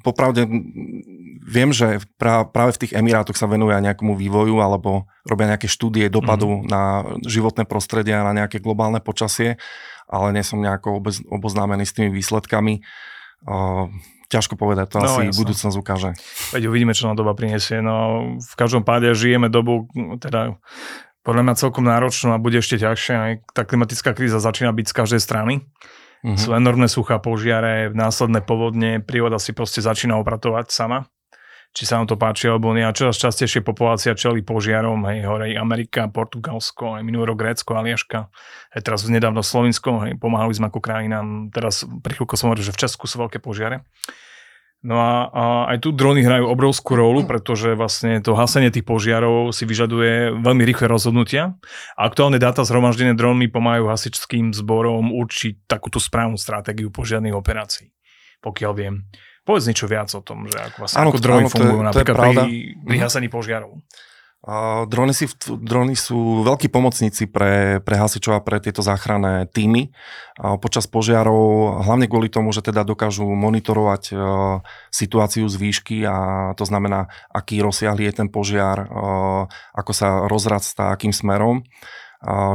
popravde, 0.06 0.46
viem, 1.42 1.70
že 1.74 1.98
práve 2.22 2.70
v 2.78 2.80
tých 2.86 2.94
Emirátoch 2.94 3.34
sa 3.34 3.50
venujú 3.50 3.74
aj 3.74 3.90
nejakému 3.90 4.14
vývoju 4.14 4.62
alebo 4.62 5.10
robia 5.26 5.50
nejaké 5.50 5.66
štúdie 5.66 6.06
dopadu 6.06 6.62
mm-hmm. 6.62 6.70
na 6.70 6.82
životné 7.26 7.66
prostredie 7.66 8.14
a 8.14 8.22
na 8.22 8.32
nejaké 8.32 8.62
globálne 8.62 9.02
počasie, 9.02 9.58
ale 10.06 10.30
nie 10.30 10.46
som 10.46 10.62
nejako 10.62 11.02
oboznámený 11.30 11.82
s 11.82 11.94
tými 11.98 12.14
výsledkami. 12.14 12.82
Ťažko 14.30 14.54
povedať, 14.54 14.94
to 14.94 15.02
no, 15.02 15.10
asi 15.10 15.20
jasne. 15.26 15.38
budúcnosť 15.42 15.76
ukáže. 15.76 16.10
Veď 16.54 16.70
uvidíme, 16.70 16.94
čo 16.94 17.10
nám 17.10 17.18
doba 17.18 17.34
prinesie. 17.34 17.82
No, 17.82 18.38
v 18.38 18.54
každom 18.54 18.86
páde 18.86 19.10
žijeme 19.10 19.50
dobu, 19.50 19.90
teda 20.22 20.54
podľa 21.26 21.42
mňa 21.50 21.54
celkom 21.58 21.84
náročnú 21.84 22.32
a 22.32 22.38
bude 22.38 22.62
ešte 22.62 22.78
ťažšie. 22.78 23.14
Aj 23.18 23.32
tá 23.50 23.66
klimatická 23.66 24.14
kríza 24.14 24.38
začína 24.38 24.70
byť 24.70 24.86
z 24.86 24.94
každej 24.94 25.20
strany. 25.20 25.66
Mm-hmm. 26.22 26.38
Sú 26.38 26.54
enormné 26.54 26.86
suchá 26.86 27.18
požiare, 27.18 27.90
následné 27.90 28.46
povodne, 28.46 29.02
príroda 29.02 29.42
si 29.42 29.50
proste 29.50 29.82
začína 29.82 30.14
opratovať 30.22 30.70
sama 30.70 31.10
či 31.70 31.86
sa 31.86 32.02
nám 32.02 32.10
to 32.10 32.18
páči 32.18 32.50
alebo 32.50 32.74
nie. 32.74 32.82
A 32.82 32.90
čoraz 32.90 33.18
častejšie 33.22 33.62
populácia 33.62 34.14
čeli 34.18 34.42
požiarom, 34.42 35.06
hej, 35.06 35.22
hore 35.22 35.54
Amerika, 35.54 36.10
Portugalsko, 36.10 36.98
aj 36.98 37.02
minulý 37.06 37.30
rok 37.30 37.38
Grécko, 37.46 37.78
Aliaška, 37.78 38.26
aj 38.74 38.80
teraz 38.82 39.06
nedávno 39.06 39.42
Slovinsko, 39.46 40.02
hej, 40.06 40.18
pomáhali 40.18 40.54
sme 40.54 40.66
ako 40.68 40.82
krajina, 40.82 41.22
teraz 41.54 41.86
pri 41.86 42.12
chvíľku 42.18 42.34
som 42.34 42.50
hovoril, 42.50 42.66
že 42.66 42.74
v 42.74 42.80
Česku 42.82 43.06
sú 43.06 43.22
veľké 43.22 43.38
požiare. 43.38 43.86
No 44.80 44.96
a, 44.96 45.28
a 45.28 45.42
aj 45.76 45.84
tu 45.84 45.92
drony 45.92 46.24
hrajú 46.24 46.48
obrovskú 46.48 46.96
rolu, 46.96 47.28
pretože 47.28 47.76
vlastne 47.76 48.16
to 48.24 48.32
hasenie 48.32 48.72
tých 48.72 48.88
požiarov 48.88 49.52
si 49.52 49.68
vyžaduje 49.68 50.40
veľmi 50.40 50.64
rýchle 50.64 50.88
rozhodnutia. 50.88 51.60
Aktuálne 52.00 52.40
dáta 52.40 52.64
zhromaždené 52.64 53.12
dróny 53.12 53.52
pomáhajú 53.52 53.92
hasičským 53.92 54.56
zborom 54.56 55.12
určiť 55.12 55.68
takúto 55.68 56.00
správnu 56.00 56.40
stratégiu 56.40 56.88
požiarných 56.88 57.36
operácií, 57.36 57.92
pokiaľ 58.40 58.72
viem. 58.72 59.04
Povedz 59.44 59.64
niečo 59.66 59.88
viac 59.88 60.12
o 60.12 60.20
tom, 60.20 60.46
že 60.46 60.58
ako, 60.60 60.76
vlastne, 60.84 60.98
ano, 61.00 61.10
ako 61.10 61.20
drony 61.20 61.42
ano, 61.44 61.50
fungujú 61.50 61.72
to 61.72 61.80
je, 61.80 61.88
napríklad 61.88 62.16
to 62.16 62.24
je 62.24 62.36
pri, 62.36 62.52
pri 62.84 62.96
hasení 63.00 63.28
požiarov. 63.32 63.72
Uh, 64.40 64.88
drony, 64.88 65.12
si, 65.12 65.28
drony 65.44 65.92
sú 65.92 66.40
veľkí 66.48 66.72
pomocníci 66.72 67.28
pre, 67.28 67.76
pre 67.84 68.00
hasičov 68.00 68.40
a 68.40 68.44
pre 68.44 68.56
tieto 68.56 68.80
záchranné 68.80 69.44
týmy 69.52 69.92
uh, 69.92 70.56
počas 70.56 70.88
požiarov, 70.88 71.84
hlavne 71.84 72.08
kvôli 72.08 72.32
tomu, 72.32 72.48
že 72.48 72.64
teda 72.64 72.80
dokážu 72.80 73.28
monitorovať 73.28 74.16
uh, 74.16 74.64
situáciu 74.88 75.44
z 75.44 75.56
výšky 75.60 76.08
a 76.08 76.16
to 76.56 76.64
znamená, 76.64 77.12
aký 77.28 77.60
rozsiahlý 77.60 78.08
je 78.08 78.24
ten 78.24 78.28
požiar, 78.32 78.88
uh, 78.88 79.44
ako 79.76 79.92
sa 79.92 80.24
rozrastá, 80.24 80.88
akým 80.96 81.12
smerom. 81.12 81.60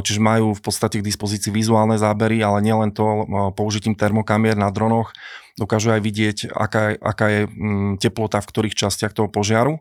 Čiže 0.05 0.21
majú 0.21 0.53
v 0.53 0.61
podstate 0.61 1.01
k 1.01 1.07
dispozícii 1.09 1.49
vizuálne 1.49 1.97
zábery, 1.97 2.37
ale 2.45 2.61
nielen 2.61 2.93
to 2.93 3.01
uh, 3.01 3.49
použitím 3.49 3.97
termokamier 3.97 4.53
na 4.53 4.69
dronoch, 4.69 5.09
dokážu 5.55 5.95
aj 5.95 6.01
vidieť, 6.03 6.37
aká, 6.51 6.95
aká 6.99 7.25
je 7.31 7.41
mm, 7.47 8.03
teplota 8.03 8.43
v 8.43 8.49
ktorých 8.51 8.75
častiach 8.75 9.15
toho 9.15 9.31
požiaru 9.31 9.79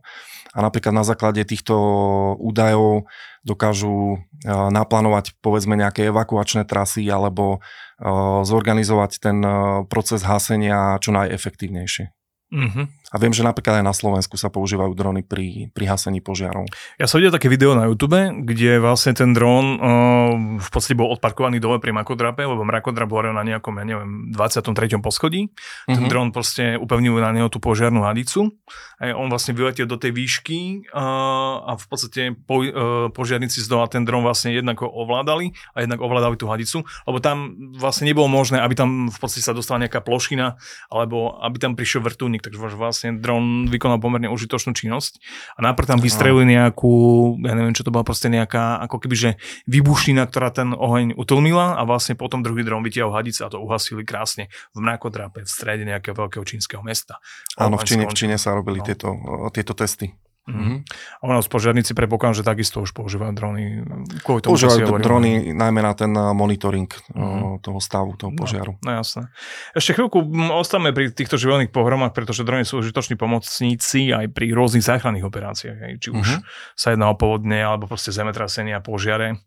a 0.54 0.58
napríklad 0.62 0.94
na 0.94 1.02
základe 1.02 1.42
týchto 1.42 1.74
údajov 2.38 3.10
dokážu 3.42 4.22
naplánovať 4.46 5.34
povedzme 5.42 5.74
nejaké 5.74 6.14
evakuačné 6.14 6.62
trasy 6.62 7.02
alebo 7.10 7.58
zorganizovať 8.46 9.10
ten 9.18 9.42
proces 9.90 10.22
hasenia 10.22 10.94
čo 11.02 11.10
najefektívnejšie. 11.10 12.14
Mm-hmm. 12.54 12.86
A 13.12 13.20
viem, 13.20 13.36
že 13.36 13.44
napríklad 13.44 13.82
aj 13.82 13.84
na 13.84 13.92
Slovensku 13.92 14.40
sa 14.40 14.48
používajú 14.48 14.96
drony 14.96 15.20
pri, 15.20 15.68
pri 15.76 15.84
hasení 15.84 16.24
požiarov. 16.24 16.64
Ja 16.96 17.04
som 17.04 17.20
videl 17.20 17.36
také 17.36 17.52
video 17.52 17.76
na 17.76 17.84
YouTube, 17.84 18.16
kde 18.16 18.80
vlastne 18.80 19.12
ten 19.12 19.36
dron 19.36 19.76
uh, 19.76 20.32
v 20.56 20.68
podstate 20.72 20.96
bol 20.96 21.12
odparkovaný 21.12 21.60
dole 21.60 21.76
pri 21.84 21.92
Makodrape, 21.92 22.48
lebo 22.48 22.64
Mrakodrap 22.64 23.04
bol 23.04 23.28
na 23.28 23.44
nejakom, 23.44 23.76
ja 23.76 23.84
neviem, 23.84 24.32
23. 24.32 24.72
poschodí. 25.04 25.52
Mm-hmm. 25.52 25.94
Ten 25.94 26.04
mhm. 26.06 26.10
dron 26.10 26.28
proste 26.32 26.64
upevnil 26.80 27.20
na 27.20 27.30
neho 27.36 27.52
tú 27.52 27.60
požiarnú 27.60 28.02
hadicu. 28.08 28.56
A 28.98 29.12
on 29.12 29.28
vlastne 29.28 29.52
vyletel 29.52 29.84
do 29.84 30.00
tej 30.00 30.14
výšky 30.14 30.88
uh, 30.88 31.60
a 31.60 31.72
v 31.76 31.86
podstate 31.90 32.32
po, 32.32 32.64
uh, 32.64 33.12
požiarníci 33.12 33.60
z 33.60 33.68
dola 33.68 33.84
ten 33.90 34.06
dron 34.06 34.24
vlastne 34.24 34.54
jednak 34.54 34.80
ho 34.80 34.88
ovládali 34.88 35.52
a 35.76 35.84
jednak 35.84 36.00
ovládali 36.00 36.38
tú 36.40 36.48
hadicu, 36.48 36.88
lebo 37.04 37.18
tam 37.20 37.52
vlastne 37.76 38.08
nebolo 38.08 38.30
možné, 38.30 38.62
aby 38.62 38.72
tam 38.72 39.10
v 39.10 39.18
podstate 39.18 39.44
sa 39.44 39.52
dostala 39.52 39.84
nejaká 39.84 40.00
plošina 40.00 40.56
alebo 40.88 41.36
aby 41.42 41.56
tam 41.60 41.76
prišiel 41.76 42.00
vrtulník 42.06 42.46
takže 42.46 42.56
vlastne 42.56 43.03
dron 43.12 43.68
vykonal 43.68 44.00
pomerne 44.00 44.32
užitočnú 44.32 44.72
činnosť 44.72 45.20
a 45.58 45.64
najprv 45.66 45.86
tam 45.96 46.00
vystrelili 46.00 46.56
nejakú, 46.56 46.94
ja 47.44 47.52
neviem, 47.52 47.76
čo 47.76 47.84
to 47.84 47.92
bola 47.92 48.06
proste 48.06 48.32
nejaká, 48.32 48.80
ako 48.88 48.96
keby, 49.04 49.16
že 49.16 49.30
výbušnina, 49.68 50.24
ktorá 50.30 50.54
ten 50.54 50.72
oheň 50.72 51.18
utlmila 51.18 51.76
a 51.76 51.82
vlastne 51.84 52.16
potom 52.16 52.40
druhý 52.40 52.64
dron 52.64 52.80
vytiahol 52.80 53.12
hadice 53.12 53.44
a 53.44 53.52
to 53.52 53.60
uhasili 53.60 54.06
krásne 54.06 54.48
v 54.72 54.78
mrakodrape 54.80 55.44
v 55.44 55.50
strede 55.50 55.84
nejakého 55.84 56.16
veľkého 56.16 56.44
čínskeho 56.46 56.80
mesta. 56.80 57.20
Áno, 57.60 57.76
v 57.76 57.84
Číne, 57.84 58.04
v 58.08 58.16
Číne 58.16 58.36
sa 58.40 58.56
robili 58.56 58.80
no. 58.80 58.86
tieto, 58.86 59.08
tieto 59.52 59.76
testy. 59.76 60.23
Mm-hmm. 60.44 60.76
A 61.20 61.22
u 61.24 61.32
nás 61.32 61.48
požiarníci 61.48 61.96
prepokladám, 61.96 62.36
že 62.36 62.44
takisto 62.44 62.84
už 62.84 62.92
používajú 62.92 63.32
drony. 63.32 63.80
Kvôli 64.20 64.44
tomu, 64.44 64.52
používajú 64.52 64.92
to 64.92 65.00
drony 65.00 65.56
najmä 65.56 65.80
na 65.80 65.96
ten 65.96 66.12
monitoring 66.12 66.84
mm-hmm. 66.92 67.64
toho 67.64 67.80
stavu, 67.80 68.12
toho 68.20 68.28
no, 68.28 68.36
požiaru. 68.36 68.76
No, 68.84 68.92
no 68.92 69.00
jasné. 69.00 69.32
Ešte 69.72 69.96
chvíľku 69.96 70.20
ostávame 70.52 70.92
pri 70.92 71.16
týchto 71.16 71.40
živelných 71.40 71.72
pohromách, 71.72 72.12
pretože 72.12 72.44
drony 72.44 72.68
sú 72.68 72.84
užitoční 72.84 73.16
pomocníci 73.16 74.12
aj 74.12 74.36
pri 74.36 74.52
rôznych 74.52 74.84
záchranných 74.84 75.24
operáciách. 75.24 75.96
Či 75.96 76.08
už 76.12 76.28
mm-hmm. 76.28 76.76
sa 76.76 76.92
jedná 76.92 77.08
o 77.08 77.16
povodne, 77.16 77.64
alebo 77.64 77.88
proste 77.88 78.12
zemetrasenia, 78.12 78.84
požiare 78.84 79.40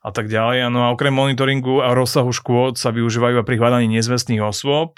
a 0.00 0.08
tak 0.08 0.32
ďalej. 0.32 0.72
No 0.72 0.88
a 0.88 0.92
okrem 0.96 1.12
monitoringu 1.12 1.84
a 1.84 1.92
rozsahu 1.92 2.32
škôd 2.32 2.80
sa 2.80 2.88
využívajú 2.96 3.44
aj 3.44 3.46
pri 3.46 3.56
hľadaní 3.60 4.00
nezvestných 4.00 4.40
osôb, 4.40 4.96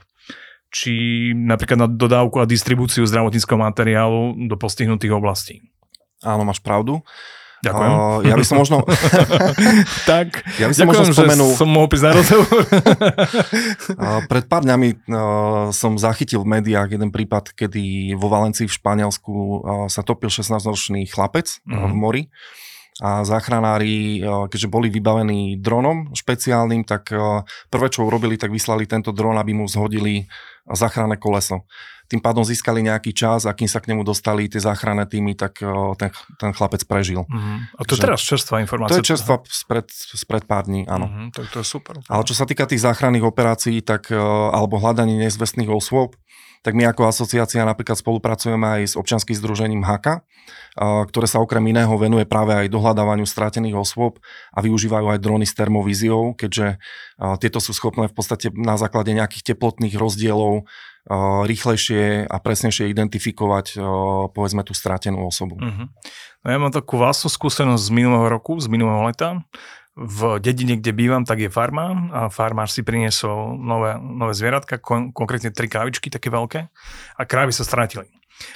či 0.73 0.93
napríklad 1.37 1.85
na 1.85 1.89
dodávku 1.89 2.41
a 2.41 2.49
distribúciu 2.49 3.05
zdravotníckého 3.05 3.61
materiálu 3.61 4.49
do 4.49 4.57
postihnutých 4.57 5.13
oblastí. 5.13 5.61
Áno, 6.25 6.49
máš 6.49 6.65
pravdu. 6.65 7.05
Ďakujem. 7.63 7.93
Uh, 7.95 8.19
ja 8.27 8.35
by 8.35 8.43
som 8.43 8.59
možno... 8.59 8.83
tak, 10.11 10.43
ja 10.59 10.67
by 10.67 10.75
som 10.75 10.91
ďakujem, 10.91 10.99
možno 11.07 11.15
spomenul... 11.15 11.51
som 11.55 11.69
mohol 11.71 11.87
prísť 11.87 12.07
na 12.11 12.13
rozhovor. 12.19 12.63
uh, 12.67 14.21
pred 14.27 14.45
pár 14.51 14.67
dňami 14.67 14.89
uh, 15.07 15.71
som 15.71 15.95
zachytil 15.95 16.43
v 16.43 16.59
médiách 16.59 16.99
jeden 16.99 17.15
prípad, 17.15 17.55
kedy 17.55 18.19
vo 18.19 18.27
Valencii 18.27 18.67
v 18.67 18.75
Španielsku 18.75 19.31
uh, 19.31 19.57
sa 19.87 20.03
topil 20.03 20.27
16-ročný 20.27 21.07
chlapec 21.07 21.63
uh, 21.71 21.87
v 21.87 21.95
mhm. 21.95 21.99
mori 22.01 22.23
a 23.03 23.27
záchranári, 23.27 24.23
keďže 24.23 24.71
boli 24.71 24.87
vybavení 24.87 25.59
dronom 25.59 26.15
špeciálnym, 26.15 26.87
tak 26.87 27.11
prvé, 27.67 27.87
čo 27.91 28.07
urobili, 28.07 28.39
tak 28.39 28.55
vyslali 28.55 28.87
tento 28.87 29.11
dron, 29.11 29.35
aby 29.43 29.51
mu 29.51 29.67
zhodili 29.67 30.31
záchranné 30.71 31.19
koleso. 31.19 31.67
Tým 32.07 32.21
pádom 32.21 32.45
získali 32.45 32.85
nejaký 32.85 33.17
čas 33.17 33.49
a 33.49 33.57
kým 33.57 33.67
sa 33.67 33.81
k 33.81 33.89
nemu 33.89 34.05
dostali 34.05 34.45
tie 34.45 34.61
záchranné 34.61 35.09
týmy, 35.09 35.33
tak 35.33 35.65
ten, 35.97 36.13
ten 36.37 36.51
chlapec 36.53 36.85
prežil. 36.85 37.25
Uh-huh. 37.25 37.59
A 37.75 37.83
to 37.89 37.97
je 37.97 38.05
teraz 38.05 38.21
čerstvá 38.21 38.61
informácia. 38.61 38.95
To 38.95 39.01
je 39.01 39.11
čerstvá 39.17 39.41
spred, 39.49 39.89
spred 39.91 40.45
pár 40.45 40.69
dní, 40.69 40.85
áno. 40.85 41.09
Uh-huh, 41.09 41.33
to, 41.33 41.41
to 41.49 41.59
je 41.65 41.67
super. 41.67 41.99
Ale 42.07 42.23
čo 42.29 42.37
sa 42.37 42.45
týka 42.45 42.69
tých 42.69 42.85
záchranných 42.85 43.25
operácií, 43.25 43.81
tak, 43.81 44.13
alebo 44.53 44.77
hľadaní 44.77 45.19
nezvestných 45.25 45.73
osôb, 45.73 46.15
tak 46.63 46.79
my 46.79 46.87
ako 46.89 47.11
asociácia 47.11 47.67
napríklad 47.67 47.99
spolupracujeme 47.99 48.81
aj 48.81 48.83
s 48.91 48.95
občanským 48.95 49.35
združením 49.35 49.83
HAKA, 49.83 50.23
ktoré 51.11 51.27
sa 51.27 51.43
okrem 51.43 51.63
iného 51.75 51.91
venuje 51.99 52.23
práve 52.23 52.55
aj 52.55 52.71
dohľadávaniu 52.71 53.27
strátených 53.27 53.77
osôb 53.77 54.23
a 54.55 54.63
využívajú 54.63 55.11
aj 55.11 55.19
drony 55.19 55.43
s 55.43 55.59
termovíziou, 55.59 56.39
keďže 56.39 56.79
tieto 57.43 57.59
sú 57.59 57.75
schopné 57.75 58.07
v 58.07 58.15
podstate 58.15 58.55
na 58.55 58.79
základe 58.79 59.11
nejakých 59.11 59.53
teplotných 59.53 59.99
rozdielov 59.99 60.71
rýchlejšie 61.51 62.31
a 62.31 62.37
presnejšie 62.39 62.87
identifikovať 62.95 63.75
povedzme 64.31 64.63
tú 64.63 64.71
strátenú 64.71 65.27
osobu. 65.27 65.59
Uh-huh. 65.59 65.91
No 66.43 66.47
ja 66.47 66.59
mám 66.63 66.71
takú 66.71 66.95
vlastnú 66.95 67.27
skúsenosť 67.27 67.91
z 67.91 67.91
minulého 67.91 68.31
roku, 68.31 68.55
z 68.63 68.71
minulého 68.71 69.03
leta 69.11 69.43
v 69.93 70.41
dedine, 70.41 70.81
kde 70.81 70.93
bývam, 70.97 71.25
tak 71.29 71.45
je 71.45 71.53
farma 71.53 72.09
a 72.09 72.21
farmár 72.33 72.73
si 72.73 72.81
priniesol 72.81 73.61
nové, 73.61 74.01
nové 74.01 74.33
zvieratka, 74.33 74.81
kon, 74.81 75.13
konkrétne 75.13 75.53
tri 75.53 75.69
krávičky 75.69 76.09
také 76.09 76.33
veľké 76.33 76.61
a 77.19 77.23
krávy 77.29 77.53
sa 77.53 77.65
stratili 77.67 78.09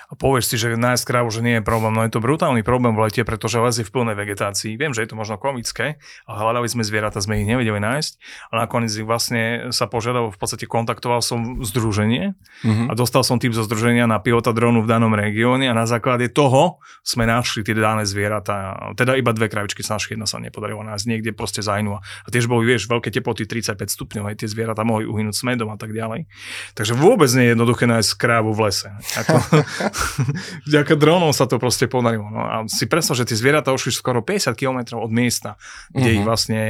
a 0.06 0.12
povieš 0.14 0.44
si, 0.52 0.56
že 0.56 0.74
nájsť 0.74 1.04
krávu, 1.04 1.28
že 1.32 1.42
nie 1.42 1.58
je 1.58 1.62
problém. 1.64 1.92
No 1.94 2.04
je 2.06 2.12
to 2.12 2.22
brutálny 2.22 2.62
problém 2.62 2.94
v 2.94 3.08
lete, 3.08 3.22
pretože 3.26 3.58
les 3.58 3.76
je 3.80 3.84
v 3.86 3.90
plnej 3.90 4.16
vegetácii. 4.16 4.78
Viem, 4.78 4.94
že 4.94 5.02
je 5.02 5.10
to 5.10 5.16
možno 5.18 5.40
komické, 5.40 5.98
ale 6.26 6.36
hľadali 6.42 6.68
sme 6.70 6.82
zvieratá, 6.86 7.18
sme 7.18 7.42
ich 7.42 7.48
nevedeli 7.48 7.78
nájsť. 7.82 8.12
A 8.50 8.66
nakoniec 8.66 8.92
ich 8.94 9.06
vlastne 9.06 9.70
sa 9.74 9.90
požiadal, 9.90 10.30
v 10.30 10.38
podstate 10.38 10.68
kontaktoval 10.68 11.20
som 11.22 11.62
združenie 11.64 12.36
mm-hmm. 12.62 12.88
a 12.90 12.92
dostal 12.94 13.26
som 13.26 13.40
tým 13.40 13.54
zo 13.54 13.64
združenia 13.64 14.06
na 14.06 14.22
pilota 14.22 14.54
dronu 14.54 14.82
v 14.82 14.88
danom 14.90 15.12
regióne 15.14 15.66
a 15.70 15.74
na 15.74 15.88
základe 15.88 16.30
toho 16.30 16.78
sme 17.02 17.26
našli 17.26 17.62
tie 17.66 17.74
dané 17.74 18.04
zvieratá. 18.04 18.92
Teda 18.94 19.14
iba 19.14 19.30
dve 19.34 19.50
kravičky 19.50 19.82
sa 19.82 19.96
našli, 19.96 20.14
jedna 20.14 20.28
sa 20.28 20.42
nepodarilo 20.42 20.82
nájsť, 20.86 21.04
niekde 21.06 21.30
proste 21.34 21.62
zajnú. 21.62 21.98
A 21.98 22.28
tiež 22.28 22.46
boli, 22.50 22.66
vieš, 22.66 22.86
veľké 22.90 23.10
teploty 23.10 23.46
35 23.48 23.78
stupňov, 23.90 24.24
aj 24.32 24.44
tie 24.44 24.48
zvieratá 24.50 24.82
mohli 24.82 25.06
uhynúť 25.06 25.34
smedom 25.34 25.70
a 25.72 25.78
tak 25.78 25.94
ďalej. 25.94 26.26
Takže 26.74 26.92
vôbec 26.94 27.30
nie 27.34 27.50
je 27.50 27.52
jednoduché 27.54 27.84
nájsť 27.86 28.10
krávu 28.18 28.50
v 28.52 28.68
lese. 28.68 28.88
Ako, 29.16 29.34
vďaka 30.68 30.94
dronom 30.96 31.32
sa 31.32 31.44
to 31.48 31.60
proste 31.60 31.86
podarilo. 31.90 32.26
No 32.28 32.40
a 32.42 32.54
si 32.66 32.88
predstav, 32.88 33.18
že 33.18 33.28
tie 33.28 33.38
zvieratá 33.38 33.72
ušli 33.72 33.92
skoro 33.92 34.20
50 34.24 34.56
km 34.56 34.98
od 34.98 35.10
miesta, 35.12 35.60
kde 35.90 36.08
uh-huh. 36.08 36.16
ich 36.20 36.24
vlastne 36.24 36.60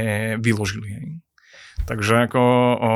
vyložili. 0.41 0.89
Hej. 0.89 1.07
Takže 1.87 2.27
ako 2.27 2.41
o, 2.43 2.91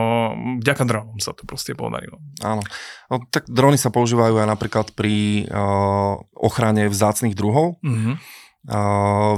vďaka 0.60 0.84
dronom 0.84 1.16
sa 1.24 1.32
to 1.32 1.48
proste 1.48 1.72
podarilo. 1.80 2.20
Áno. 2.44 2.60
No, 3.08 3.24
tak 3.32 3.48
drony 3.48 3.80
sa 3.80 3.88
používajú 3.88 4.36
aj 4.36 4.48
napríklad 4.52 4.92
pri 4.92 5.48
o, 5.48 6.28
ochrane 6.36 6.92
vzácných 6.92 7.32
druhov. 7.32 7.80
Uh-huh. 7.80 8.20
O, 8.68 8.80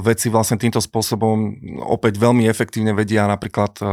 veci 0.01 0.34
vlastne 0.34 0.58
týmto 0.58 0.82
spôsobom 0.82 1.53
opäť 1.86 2.18
veľmi 2.18 2.50
efektívne 2.50 2.98
vedia 2.98 3.30
napríklad 3.30 3.77
o, 3.86 3.88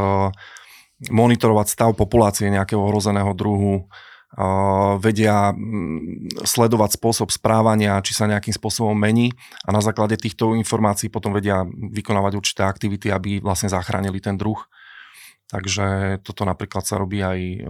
monitorovať 1.09 1.67
stav 1.69 1.91
populácie 1.93 2.49
nejakého 2.49 2.81
ohrozeného 2.81 3.33
druhu, 3.37 3.89
vedia 5.03 5.51
mm, 5.51 6.47
sledovať 6.47 6.97
spôsob 6.97 7.35
správania, 7.35 7.99
či 7.99 8.15
sa 8.15 8.31
nejakým 8.31 8.55
spôsobom 8.55 8.95
mení 8.95 9.35
a 9.67 9.75
na 9.75 9.83
základe 9.83 10.15
týchto 10.15 10.55
informácií 10.55 11.11
potom 11.11 11.35
vedia 11.35 11.67
vykonávať 11.67 12.33
určité 12.39 12.63
aktivity, 12.63 13.11
aby 13.11 13.43
vlastne 13.43 13.67
zachránili 13.67 14.23
ten 14.23 14.39
druh. 14.39 14.59
Takže 15.51 16.19
toto 16.23 16.47
napríklad 16.47 16.87
sa 16.87 16.95
robí 16.95 17.19
aj 17.27 17.67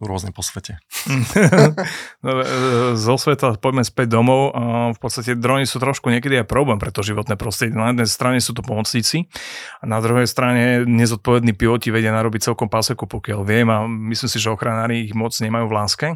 rôzne 0.00 0.32
po 0.32 0.44
svete. 0.44 0.80
E, 2.20 3.00
zo 3.00 3.16
sveta 3.16 3.56
poďme 3.56 3.80
späť 3.80 4.12
domov. 4.12 4.52
V 4.92 4.98
podstate 5.00 5.32
drony 5.40 5.64
sú 5.64 5.80
trošku 5.80 6.12
niekedy 6.12 6.44
aj 6.44 6.52
problém 6.52 6.76
pre 6.76 6.92
to 6.92 7.00
životné 7.00 7.40
prostredie. 7.40 7.72
Na 7.72 7.96
jednej 7.96 8.04
strane 8.04 8.44
sú 8.44 8.52
to 8.52 8.60
pomocníci 8.60 9.24
a 9.80 9.88
na 9.88 10.04
druhej 10.04 10.28
strane 10.28 10.84
nezodpovední 10.84 11.56
piloti 11.56 11.88
vedia 11.88 12.12
narobiť 12.12 12.52
celkom 12.52 12.68
páseku, 12.68 13.08
pokiaľ 13.08 13.40
viem 13.40 13.72
a 13.72 13.88
myslím 13.88 14.28
si, 14.28 14.36
že 14.36 14.52
ochranári 14.52 15.08
ich 15.08 15.16
moc 15.16 15.32
nemajú 15.32 15.64
v 15.64 15.76
láske. 15.76 16.08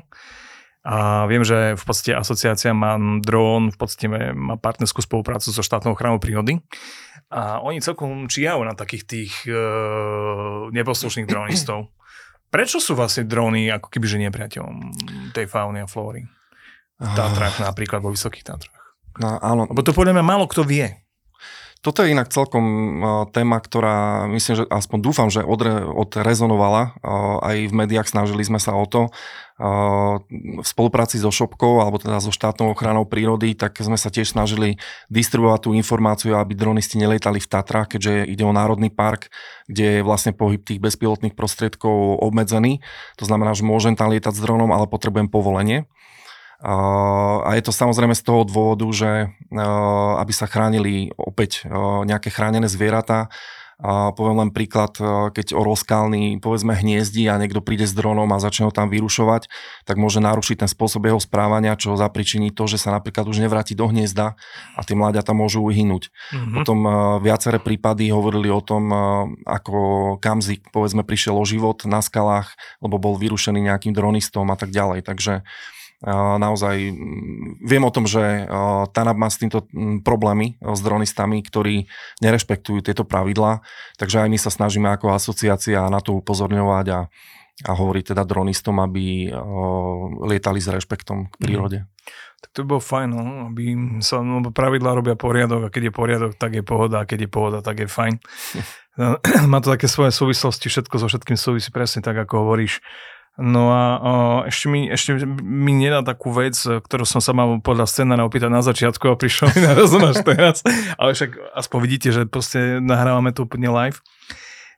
A 0.85 1.25
viem, 1.25 1.41
že 1.41 1.81
v 1.81 1.85
podstate 1.89 2.13
asociácia 2.13 2.77
má 2.77 3.01
dron, 3.25 3.73
v 3.73 3.77
podstate 3.81 4.37
má 4.37 4.61
partnerskú 4.61 5.01
spoluprácu 5.01 5.49
so 5.49 5.65
štátnou 5.65 5.97
ochranou 5.97 6.21
prírody. 6.21 6.61
A 7.33 7.65
oni 7.65 7.81
celkom 7.81 8.29
čiajú 8.29 8.61
na 8.69 8.77
takých 8.77 9.05
tých 9.09 9.33
e, 9.49 9.57
neposlušných 10.77 11.25
dronistov. 11.25 11.89
Prečo 12.55 12.79
sú 12.79 12.95
vlastne 12.95 13.27
dróny 13.27 13.67
ako 13.67 13.91
keby 13.91 14.07
že 14.07 14.19
nepriateľom 14.31 14.95
tej 15.35 15.51
fauny 15.51 15.83
a 15.83 15.91
flóry? 15.91 16.23
V 17.03 17.11
Tatrách 17.19 17.59
napríklad, 17.59 17.99
vo 17.99 18.15
Vysokých 18.15 18.47
Tatrách. 18.47 18.85
No, 19.19 19.43
áno. 19.43 19.67
Lebo 19.67 19.83
to 19.83 19.91
podľa 19.91 20.15
mňa 20.15 20.25
málo 20.25 20.47
kto 20.47 20.63
vie. 20.63 20.87
Toto 21.85 22.01
je 22.01 22.17
inak 22.17 22.33
celkom 22.33 22.65
téma, 23.37 23.61
ktorá 23.61 24.25
myslím, 24.33 24.55
že 24.57 24.65
aspoň 24.73 24.99
dúfam, 25.05 25.29
že 25.29 25.45
odre, 25.45 25.85
odrezonovala 25.85 26.97
aj 27.45 27.69
v 27.69 27.77
médiách, 27.77 28.09
snažili 28.09 28.41
sme 28.41 28.57
sa 28.57 28.73
o 28.73 28.89
to. 28.89 29.13
V 29.61 30.65
spolupráci 30.65 31.21
so 31.21 31.29
Šopkou, 31.29 31.85
alebo 31.85 32.01
teda 32.01 32.25
so 32.25 32.33
štátnou 32.33 32.73
ochranou 32.73 33.05
prírody, 33.05 33.53
tak 33.53 33.77
sme 33.85 34.01
sa 34.01 34.09
tiež 34.09 34.33
snažili 34.33 34.81
distribuovať 35.13 35.61
tú 35.69 35.71
informáciu, 35.77 36.41
aby 36.41 36.57
dronisti 36.57 36.97
nelietali 36.97 37.37
v 37.37 37.53
Tatrách, 37.53 37.93
keďže 37.95 38.33
ide 38.33 38.49
o 38.49 38.57
národný 38.57 38.89
park, 38.89 39.29
kde 39.69 40.01
je 40.01 40.07
vlastne 40.09 40.33
pohyb 40.33 40.65
tých 40.65 40.81
bezpilotných 40.81 41.37
prostriedkov 41.37 42.19
obmedzený. 42.25 42.81
To 43.21 43.29
znamená, 43.29 43.53
že 43.53 43.63
môžem 43.63 43.93
tam 43.93 44.09
lietať 44.09 44.33
s 44.33 44.41
dronom, 44.41 44.73
ale 44.73 44.89
potrebujem 44.89 45.29
povolenie. 45.29 45.85
A 46.65 47.51
je 47.53 47.63
to 47.63 47.77
samozrejme 47.77 48.17
z 48.17 48.25
toho 48.25 48.49
dôvodu, 48.49 48.89
že 48.89 49.29
aby 50.17 50.33
sa 50.33 50.49
chránili 50.49 51.13
opäť 51.21 51.69
nejaké 52.09 52.33
chránené 52.33 52.73
zvieratá, 52.73 53.29
a 53.75 54.15
poviem 54.15 54.39
len 54.39 54.51
príklad, 54.55 54.95
keď 55.35 55.51
oroskalný 55.51 56.39
povedzme 56.39 56.79
hniezdi 56.79 57.27
a 57.27 57.43
niekto 57.43 57.59
príde 57.59 57.91
s 57.91 57.93
dronom 57.93 58.31
a 58.31 58.39
začne 58.39 58.71
ho 58.71 58.73
tam 58.73 58.87
vyrušovať, 58.87 59.51
tak 59.83 59.99
môže 59.99 60.23
narušiť 60.23 60.63
ten 60.63 60.71
spôsob 60.71 61.11
jeho 61.11 61.19
správania, 61.19 61.75
čo 61.75 61.99
zapričiní 61.99 62.55
to, 62.55 62.71
že 62.71 62.79
sa 62.79 62.95
napríklad 62.95 63.27
už 63.27 63.43
nevráti 63.43 63.75
do 63.75 63.91
hniezda 63.91 64.39
a 64.79 64.81
tie 64.87 64.95
mláďata 64.95 65.35
môžu 65.35 65.59
uhynúť. 65.67 66.07
Mm-hmm. 66.07 66.55
Potom 66.55 66.79
viaceré 67.19 67.59
prípady 67.59 68.15
hovorili 68.15 68.47
o 68.47 68.63
tom, 68.63 68.95
ako 69.43 70.17
Kamzik 70.23 70.71
povedzme 70.71 71.03
prišiel 71.03 71.35
o 71.35 71.43
život 71.43 71.83
na 71.83 71.99
skalách, 71.99 72.55
lebo 72.79 73.03
bol 73.03 73.19
vyrušený 73.19 73.59
nejakým 73.59 73.91
dronistom 73.91 74.55
a 74.55 74.57
tak 74.57 74.71
ďalej. 74.71 75.03
Takže 75.03 75.43
naozaj 76.13 76.77
viem 77.65 77.85
o 77.85 77.91
tom, 77.93 78.05
že 78.05 78.45
TANAP 78.93 79.17
má 79.17 79.29
s 79.33 79.41
týmto 79.41 79.65
problémy 80.05 80.61
s 80.61 80.81
dronistami, 80.85 81.41
ktorí 81.41 81.89
nerešpektujú 82.21 82.85
tieto 82.85 83.09
pravidlá, 83.09 83.65
takže 83.97 84.25
aj 84.25 84.29
my 84.29 84.39
sa 84.39 84.51
snažíme 84.53 84.89
ako 84.93 85.17
asociácia 85.17 85.81
na 85.89 86.05
to 86.05 86.21
upozorňovať 86.21 86.87
a, 86.93 87.01
a 87.65 87.71
hovoriť 87.73 88.13
teda 88.13 88.23
dronistom, 88.29 88.77
aby 88.85 89.33
lietali 90.29 90.61
s 90.61 90.69
rešpektom 90.69 91.33
k 91.33 91.35
prírode. 91.41 91.79
Mm. 91.85 91.89
Tak 92.45 92.51
to 92.53 92.59
by 92.61 92.77
bolo 92.77 92.83
fajn, 92.85 93.09
no, 93.09 93.25
aby 93.49 93.65
sa 94.05 94.21
no, 94.21 94.45
pravidlá 94.45 94.93
robia 94.93 95.17
poriadok 95.17 95.65
a 95.65 95.73
keď 95.73 95.89
je 95.89 95.93
poriadok, 95.97 96.33
tak 96.37 96.53
je 96.53 96.61
pohoda 96.61 97.01
a 97.01 97.09
keď 97.09 97.25
je 97.25 97.31
pohoda, 97.33 97.59
tak 97.65 97.81
je 97.81 97.89
fajn. 97.89 98.21
Má 99.51 99.59
to 99.59 99.75
také 99.75 99.91
svoje 99.91 100.15
súvislosti, 100.15 100.71
všetko 100.71 100.95
so 101.03 101.07
všetkým 101.11 101.39
súvisí 101.39 101.75
presne 101.75 102.05
tak, 102.05 102.15
ako 102.15 102.47
hovoríš 102.47 102.79
No 103.35 103.75
a 103.75 103.83
o, 103.99 104.13
ešte, 104.47 104.67
mi, 104.71 104.87
ešte 104.87 105.27
mi 105.27 105.75
nedá 105.75 106.07
takú 106.07 106.31
vec, 106.31 106.55
ktorú 106.55 107.03
som 107.03 107.19
sa 107.19 107.35
mal 107.35 107.59
podľa 107.59 107.91
scenára 107.91 108.23
opýtať 108.23 108.47
na 108.47 108.63
začiatku 108.63 109.11
a 109.11 109.19
prišiel 109.19 109.51
mi 109.51 109.61
na 109.67 109.75
rozumáš 109.79 110.23
teraz. 110.23 110.63
Ale 110.95 111.19
však 111.19 111.59
aspoň 111.59 111.79
vidíte, 111.83 112.09
že 112.15 112.31
proste 112.31 112.79
nahrávame 112.79 113.35
to 113.35 113.43
úplne 113.43 113.67
live 113.75 113.99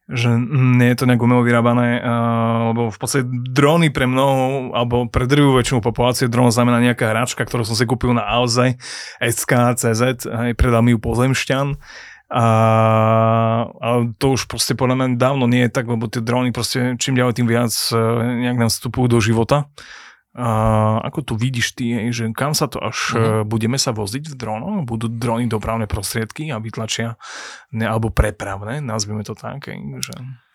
že 0.07 0.31
nie 0.39 0.95
je 0.95 1.03
to 1.03 1.09
nejak 1.11 1.19
umelo 1.19 1.43
vyrábané, 1.43 1.99
lebo 2.71 2.95
v 2.95 2.99
podstate 2.99 3.27
drony 3.27 3.91
pre 3.91 4.07
mnoho, 4.07 4.71
alebo 4.71 5.11
pre 5.11 5.27
drvú 5.27 5.59
väčšinu 5.59 5.83
populácie 5.83 6.31
dron 6.31 6.55
znamená 6.55 6.79
nejaká 6.79 7.11
hračka, 7.11 7.43
ktorú 7.43 7.67
som 7.67 7.75
si 7.75 7.83
kúpil 7.91 8.15
na 8.15 8.23
Alze, 8.23 8.79
SK.CZ, 9.19 10.31
aj 10.31 10.55
predal 10.55 10.87
mi 10.87 10.95
ju 10.95 11.03
pozemšťan. 11.03 11.75
A, 12.27 12.45
ale 13.71 14.11
to 14.19 14.35
už 14.35 14.51
proste 14.51 14.75
podľa 14.75 14.99
mňa 14.99 15.09
dávno 15.15 15.47
nie 15.47 15.63
je 15.67 15.71
tak, 15.71 15.87
lebo 15.87 16.11
tie 16.11 16.19
drony 16.19 16.51
proste 16.51 16.99
čím 16.99 17.15
ďalej 17.15 17.39
tým 17.39 17.47
viac 17.47 17.71
uh, 17.95 18.19
nejak 18.43 18.59
nám 18.67 18.71
vstupujú 18.71 19.07
do 19.07 19.19
života. 19.23 19.71
A 20.37 21.01
ako 21.01 21.33
tu 21.33 21.35
vidíš 21.41 21.73
ty, 21.73 21.97
že 22.13 22.29
kam 22.37 22.53
sa 22.53 22.69
to 22.69 22.77
až, 22.77 23.17
uh-huh. 23.17 23.43
budeme 23.49 23.81
sa 23.81 23.97
voziť 23.97 24.29
v 24.29 24.35
dronoch? 24.37 24.85
Budú 24.85 25.09
drony 25.09 25.49
dopravné 25.49 25.89
prostriedky 25.89 26.53
a 26.53 26.61
vytlačia, 26.61 27.17
ne, 27.73 27.89
alebo 27.89 28.13
prepravné, 28.13 28.85
nazvime 28.85 29.25
to 29.25 29.33
tak, 29.33 29.65
že 29.73 30.13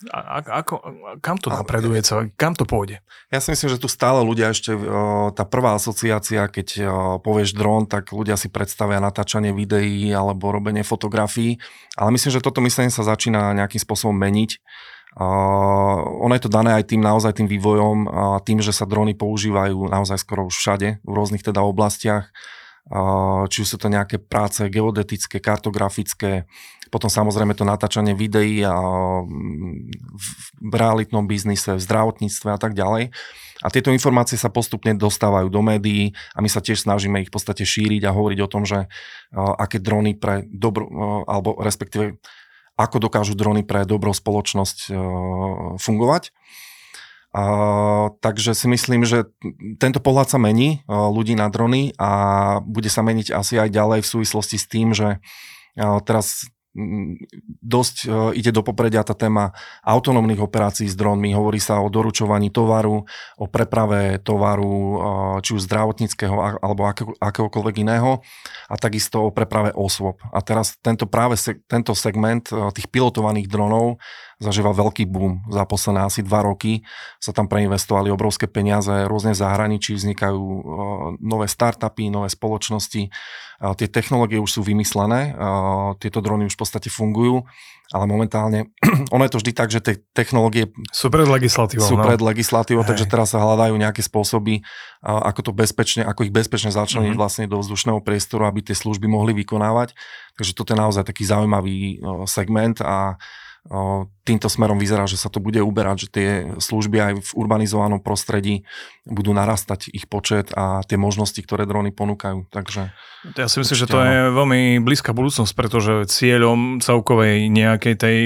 a, 0.09 0.41
ako, 0.41 0.81
kam 1.21 1.38
to 1.38 1.53
napreduje 1.53 2.01
celé, 2.01 2.33
kam 2.33 2.57
to 2.57 2.65
pôjde? 2.65 3.01
Ja 3.29 3.38
si 3.38 3.53
myslím, 3.53 3.69
že 3.73 3.81
tu 3.81 3.85
stále 3.85 4.21
ľudia 4.25 4.50
ešte, 4.50 4.73
o, 4.73 5.29
tá 5.33 5.45
prvá 5.45 5.77
asociácia, 5.77 6.45
keď 6.50 6.67
o, 6.81 6.81
povieš 7.21 7.53
dron, 7.53 7.85
tak 7.85 8.09
ľudia 8.09 8.38
si 8.38 8.50
predstavia 8.50 8.97
natáčanie 8.97 9.53
videí 9.53 10.09
alebo 10.09 10.50
robenie 10.50 10.81
fotografií, 10.81 11.61
ale 11.97 12.09
myslím, 12.17 12.38
že 12.38 12.45
toto 12.45 12.61
myslenie 12.65 12.89
sa 12.89 13.05
začína 13.05 13.53
nejakým 13.57 13.81
spôsobom 13.81 14.13
meniť 14.13 14.61
Uh, 15.11 16.23
ono 16.23 16.31
je 16.39 16.43
to 16.47 16.51
dané 16.51 16.71
aj 16.79 16.87
tým 16.87 17.03
naozaj 17.03 17.35
tým 17.35 17.51
vývojom 17.51 17.97
a 18.07 18.39
tým, 18.39 18.63
že 18.63 18.71
sa 18.71 18.87
drony 18.87 19.11
používajú 19.11 19.91
naozaj 19.91 20.23
skoro 20.23 20.47
už 20.47 20.55
všade, 20.55 21.03
v 21.03 21.11
rôznych 21.11 21.43
teda 21.43 21.59
oblastiach. 21.59 22.31
Uh, 22.87 23.45
či 23.51 23.61
už 23.61 23.75
sú 23.75 23.77
to 23.77 23.91
nejaké 23.91 24.17
práce 24.17 24.63
geodetické, 24.71 25.43
kartografické, 25.43 26.49
potom 26.89 27.07
samozrejme 27.07 27.55
to 27.55 27.67
natáčanie 27.67 28.11
videí 28.11 28.63
a 28.67 28.75
v 30.59 30.73
realitnom 30.73 31.23
biznise, 31.23 31.75
v 31.75 31.83
zdravotníctve 31.83 32.49
a 32.51 32.59
tak 32.59 32.75
ďalej. 32.75 33.15
A 33.61 33.67
tieto 33.69 33.93
informácie 33.93 34.35
sa 34.41 34.49
postupne 34.49 34.97
dostávajú 34.97 35.47
do 35.47 35.61
médií 35.61 36.17
a 36.33 36.41
my 36.41 36.49
sa 36.49 36.65
tiež 36.65 36.81
snažíme 36.81 37.21
ich 37.21 37.29
v 37.29 37.35
podstate 37.37 37.61
šíriť 37.61 38.09
a 38.09 38.15
hovoriť 38.15 38.39
o 38.41 38.51
tom, 38.51 38.65
že 38.65 38.89
aké 39.37 39.77
drony 39.77 40.17
pre 40.17 40.49
dobro, 40.49 40.89
alebo 41.29 41.61
respektíve 41.61 42.17
ako 42.83 43.09
dokážu 43.09 43.33
drony 43.38 43.61
pre 43.61 43.85
dobrou 43.85 44.13
spoločnosť 44.13 44.77
e, 44.89 44.91
fungovať. 45.77 46.33
A, 47.31 47.43
takže 48.19 48.51
si 48.51 48.67
myslím, 48.67 49.07
že 49.07 49.31
tento 49.79 50.03
pohľad 50.03 50.27
sa 50.35 50.39
mení 50.41 50.83
e, 50.83 50.91
ľudí 50.91 51.38
na 51.39 51.47
drony 51.47 51.95
a 51.95 52.09
bude 52.59 52.91
sa 52.91 53.05
meniť 53.05 53.31
asi 53.31 53.55
aj 53.55 53.71
ďalej 53.71 54.00
v 54.03 54.11
súvislosti 54.11 54.57
s 54.59 54.65
tým, 54.67 54.91
že 54.91 55.17
e, 55.17 55.19
teraz 56.03 56.51
dosť 57.59 57.95
ide 58.31 58.55
do 58.55 58.63
popredia 58.63 59.03
tá 59.03 59.11
téma 59.11 59.51
autonómnych 59.83 60.39
operácií 60.39 60.87
s 60.87 60.95
dronmi. 60.95 61.35
Hovorí 61.35 61.59
sa 61.59 61.83
o 61.83 61.91
doručovaní 61.91 62.47
tovaru, 62.47 63.03
o 63.35 63.45
preprave 63.51 64.23
tovaru, 64.23 65.03
či 65.43 65.51
už 65.51 65.67
zdravotníckého 65.67 66.63
alebo 66.63 66.87
akéhokoľvek 67.19 67.75
iného 67.83 68.23
a 68.71 68.75
takisto 68.79 69.27
o 69.27 69.33
preprave 69.35 69.75
osôb. 69.75 70.23
A 70.31 70.39
teraz 70.39 70.79
tento 70.79 71.11
práve 71.11 71.35
tento 71.67 71.91
segment 71.91 72.47
tých 72.47 72.87
pilotovaných 72.87 73.51
dronov 73.51 73.99
zažíva 74.41 74.74
veľký 74.74 75.05
boom. 75.05 75.45
Za 75.53 75.69
posledné 75.69 76.01
asi 76.10 76.25
dva 76.25 76.41
roky 76.41 76.81
sa 77.21 77.29
tam 77.29 77.45
preinvestovali 77.45 78.10
obrovské 78.10 78.50
peniaze, 78.50 79.05
rôzne 79.05 79.38
zahraničí, 79.38 79.93
vznikajú 79.93 80.41
nové 81.21 81.45
startupy, 81.45 82.10
nové 82.10 82.27
spoločnosti. 82.33 83.13
Tie 83.62 83.88
technológie 83.93 84.41
už 84.41 84.57
sú 84.57 84.62
vymyslené, 84.65 85.38
tieto 86.01 86.25
drony 86.25 86.50
už 86.50 86.57
v 86.57 86.62
podstate 86.65 86.89
fungujú, 86.89 87.45
ale 87.93 88.10
momentálne, 88.10 88.74
ono 89.13 89.21
je 89.21 89.31
to 89.38 89.39
vždy 89.45 89.51
tak, 89.53 89.69
že 89.69 89.79
tie 89.85 89.96
technológie 90.18 90.74
sú 90.89 91.13
pred 91.13 91.29
legislatívou. 91.29 91.85
Sú 91.85 91.94
no. 91.94 92.01
pred 92.01 92.18
legislatívou, 92.18 92.81
takže 92.81 93.05
teraz 93.05 93.37
sa 93.37 93.44
hľadajú 93.44 93.77
nejaké 93.77 94.01
spôsoby, 94.01 94.65
ako 95.05 95.46
to 95.46 95.51
bezpečne, 95.53 96.01
ako 96.01 96.25
ich 96.25 96.33
bezpečne 96.33 96.74
začleniť 96.74 97.13
mm-hmm. 97.13 97.22
vlastne 97.22 97.46
do 97.46 97.61
vzdušného 97.61 98.01
priestoru, 98.01 98.50
aby 98.50 98.65
tie 98.65 98.74
služby 98.74 99.05
mohli 99.05 99.37
vykonávať. 99.37 99.94
Takže 100.33 100.57
toto 100.57 100.74
je 100.74 100.81
naozaj 100.81 101.05
taký 101.05 101.29
zaujímavý 101.29 102.01
segment 102.25 102.81
a 102.81 103.22
týmto 104.21 104.50
smerom 104.50 104.77
vyzerá, 104.77 105.05
že 105.05 105.17
sa 105.17 105.29
to 105.29 105.41
bude 105.41 105.57
uberať, 105.61 106.05
že 106.05 106.07
tie 106.09 106.29
služby 106.57 106.97
aj 106.97 107.13
v 107.21 107.31
urbanizovanom 107.37 108.01
prostredí 108.01 108.65
budú 109.05 109.33
narastať 109.33 109.89
ich 109.93 110.05
počet 110.05 110.53
a 110.53 110.85
tie 110.85 110.97
možnosti, 110.97 111.37
ktoré 111.41 111.65
drony 111.65 111.89
ponúkajú. 111.89 112.45
Takže, 112.53 112.93
ja 113.37 113.47
si 113.50 113.57
myslím, 113.61 113.77
že 113.77 113.89
to 113.89 113.97
je 114.01 114.33
veľmi 114.33 114.81
blízka 114.81 115.13
budúcnosť, 115.13 115.53
pretože 115.57 115.93
cieľom 116.09 116.81
celkovej 116.81 117.50
nejakej 117.50 117.95
tej 117.97 118.17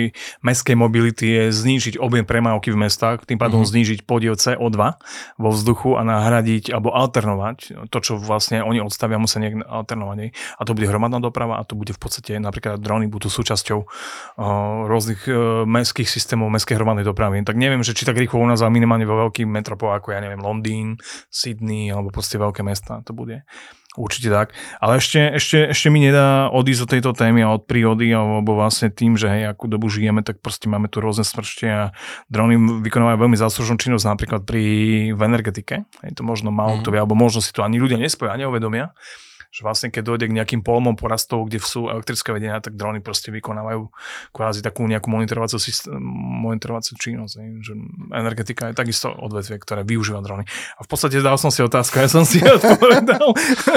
mestskej 0.43 0.76
mobility 0.76 1.28
je 1.32 1.43
znížiť 1.52 1.95
objem 2.00 2.28
premávky 2.28 2.76
v 2.76 2.88
mestách, 2.88 3.24
tým 3.24 3.39
pádom 3.39 3.63
mm-hmm. 3.63 3.76
znížiť 3.76 4.00
podiel 4.04 4.36
CO2 4.36 4.76
vo 5.39 5.50
vzduchu 5.52 6.00
a 6.00 6.04
nahradiť 6.04 6.76
alebo 6.76 6.91
alternovať 6.91 7.88
to, 7.91 7.98
čo 8.04 8.19
vlastne 8.19 8.63
oni 8.63 8.84
odstavia, 8.84 9.19
musia 9.19 9.39
nejak 9.43 9.63
alternovať. 9.63 10.32
A 10.60 10.62
to 10.63 10.76
bude 10.76 10.88
hromadná 10.88 11.24
doprava 11.24 11.60
a 11.60 11.67
to 11.67 11.76
bude 11.76 11.95
v 11.95 12.00
podstate 12.00 12.36
napríklad 12.39 12.80
drony 12.80 13.08
budú 13.08 13.28
súčasťou 13.32 13.88
rôznych 14.86 15.25
E, 15.28 15.66
mestských 15.66 16.10
systémov 16.10 16.54
mestskej 16.54 16.78
hromadnej 16.78 17.06
dopravy. 17.06 17.42
Tak 17.42 17.58
neviem, 17.58 17.82
že 17.82 17.98
či 17.98 18.06
tak 18.06 18.18
rýchlo 18.18 18.42
u 18.42 18.48
nás, 18.48 18.62
ale 18.62 18.74
minimálne 18.74 19.06
vo 19.06 19.18
veľkých 19.28 19.50
metropolách, 19.50 20.02
ako 20.02 20.10
ja 20.14 20.22
neviem, 20.22 20.42
Londýn, 20.42 21.02
Sydney 21.34 21.90
alebo 21.90 22.14
proste 22.14 22.38
veľké 22.38 22.62
mesta 22.62 23.02
to 23.02 23.12
bude. 23.12 23.42
Určite 23.96 24.28
tak. 24.28 24.52
Ale 24.84 25.00
ešte, 25.00 25.40
ešte, 25.40 25.72
ešte 25.72 25.88
mi 25.88 26.04
nedá 26.04 26.52
odísť 26.52 26.84
od 26.84 26.92
tejto 26.92 27.12
témy 27.16 27.48
a 27.48 27.56
od 27.56 27.64
prírody, 27.64 28.12
alebo 28.12 28.60
vlastne 28.60 28.92
tým, 28.92 29.16
že 29.16 29.32
hej, 29.32 29.48
akú 29.48 29.72
dobu 29.72 29.88
žijeme, 29.88 30.20
tak 30.20 30.44
proste 30.44 30.68
máme 30.68 30.92
tu 30.92 31.00
rôzne 31.00 31.24
smršte 31.24 31.66
a 31.72 31.96
drony 32.28 32.60
vykonávajú 32.84 33.24
veľmi 33.24 33.40
záslužnú 33.40 33.80
činnosť 33.80 34.06
napríklad 34.12 34.42
pri 34.44 34.64
v 35.16 35.22
energetike. 35.24 35.88
Je 36.04 36.12
to 36.12 36.28
možno 36.28 36.52
málo 36.52 36.76
mm. 36.76 36.80
kto 36.84 36.90
vie, 36.92 37.00
alebo 37.00 37.16
možno 37.16 37.40
si 37.40 37.56
to 37.56 37.64
ani 37.64 37.80
ľudia 37.80 37.96
nespoja, 37.96 38.36
neuvedomia 38.36 38.92
že 39.56 39.63
vlastne 39.63 39.88
keď 39.88 40.04
dojde 40.04 40.26
k 40.28 40.36
nejakým 40.36 40.62
polmom 40.68 41.00
porastov, 41.00 41.48
kde 41.48 41.63
sú 41.63 41.88
elektrické 41.88 42.36
vedenia, 42.36 42.60
tak 42.60 42.76
drony 42.76 43.00
proste 43.00 43.32
vykonávajú 43.32 43.88
kvázi 44.36 44.60
takú 44.60 44.84
nejakú 44.84 45.08
monitorovaciu, 45.08 45.63
systém, 45.63 45.96
monitorovaciu 46.44 47.00
činnosť. 47.00 47.63
Že 47.63 47.74
energetika 48.12 48.68
je 48.68 48.76
takisto 48.76 49.15
odvetvie, 49.15 49.56
ktoré 49.63 49.88
využíva 49.88 50.20
drony. 50.20 50.44
A 50.76 50.84
v 50.84 50.89
podstate 50.91 51.24
dal 51.24 51.39
som 51.39 51.56
si 51.56 51.63
otázku, 51.63 52.04
ja 52.04 52.12
som 52.12 52.28
si 52.28 52.44
odpovedal. 52.60 53.32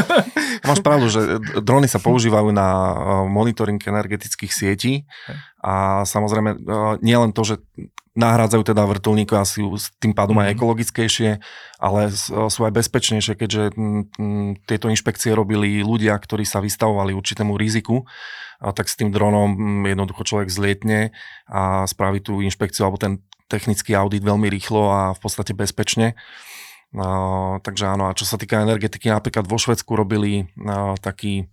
Máš 0.69 0.83
pravdu, 0.83 1.07
že 1.07 1.39
drony 1.63 1.87
sa 1.87 2.03
používajú 2.03 2.51
na 2.51 2.67
eh, 2.67 2.95
monitoring 3.31 3.79
energetických 3.79 4.51
sietí 4.51 5.07
a 5.63 6.03
samozrejme 6.03 6.51
eh, 6.59 6.95
nie 7.07 7.15
len 7.15 7.31
to, 7.31 7.47
že 7.47 7.63
nahrádzajú 8.19 8.63
teda 8.67 8.83
vrtulníky 8.83 9.39
a 9.39 9.47
sú 9.47 9.79
tým 10.03 10.11
pádom 10.11 10.35
aj 10.43 10.51
mhm. 10.51 10.55
ekologickejšie, 10.59 11.31
ale 11.79 12.01
sú 12.27 12.61
aj 12.67 12.73
bezpečnejšie, 12.75 13.35
keďže 13.39 13.63
tieto 14.67 14.91
inšpekcie 14.91 15.31
robili 15.31 15.81
ľudia, 15.87 16.19
ktorí 16.19 16.43
sa 16.43 16.59
vystavovali 16.59 17.15
určitému 17.15 17.55
riziku, 17.55 18.03
a 18.59 18.75
tak 18.75 18.91
s 18.91 18.99
tým 18.99 19.15
dronom 19.15 19.55
jednoducho 19.87 20.27
človek 20.27 20.51
zlietne 20.51 21.15
a 21.47 21.87
spraví 21.87 22.19
tú 22.19 22.43
inšpekciu 22.43 22.91
alebo 22.91 22.99
ten 22.99 23.23
technický 23.47 23.95
audit 23.95 24.27
veľmi 24.27 24.51
rýchlo 24.51 24.91
a 24.91 25.01
v 25.15 25.21
podstate 25.23 25.55
bezpečne. 25.55 26.19
Uh, 26.89 27.61
takže 27.63 27.85
áno, 27.85 28.09
a 28.09 28.17
čo 28.17 28.25
sa 28.25 28.41
týka 28.41 28.65
energetiky, 28.65 29.13
napríklad 29.13 29.45
vo 29.45 29.61
Švedsku 29.61 29.93
robili 29.93 30.49
uh, 30.57 30.97
taký 30.99 31.47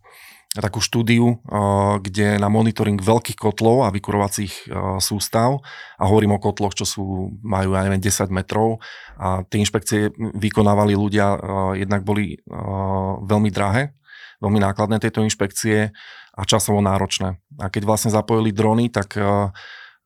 takú 0.62 0.80
štúdiu, 0.80 1.36
eh, 1.36 1.94
kde 2.00 2.40
na 2.40 2.48
monitoring 2.48 3.00
veľkých 3.00 3.36
kotlov 3.36 3.88
a 3.88 3.94
vykurovacích 3.94 4.54
eh, 4.68 5.00
sústav, 5.04 5.60
a 6.00 6.04
hovorím 6.08 6.36
o 6.36 6.44
kotloch, 6.44 6.76
čo 6.76 6.86
sú, 6.88 7.04
majú, 7.44 7.76
ja 7.76 7.84
neviem, 7.84 8.00
10 8.00 8.32
metrov, 8.32 8.80
a 9.20 9.44
tie 9.48 9.60
inšpekcie 9.64 10.12
vykonávali 10.16 10.96
ľudia, 10.96 11.28
eh, 11.36 11.40
jednak 11.84 12.08
boli 12.08 12.38
veľmi 13.26 13.50
drahé, 13.52 13.96
veľmi 14.40 14.60
nákladné 14.60 15.00
tieto 15.00 15.24
inšpekcie 15.24 15.92
a 16.36 16.42
časovo 16.44 16.80
náročné. 16.84 17.40
A 17.60 17.66
keď 17.72 17.88
vlastne 17.88 18.12
zapojili 18.12 18.52
drony, 18.52 18.92
tak 18.92 19.16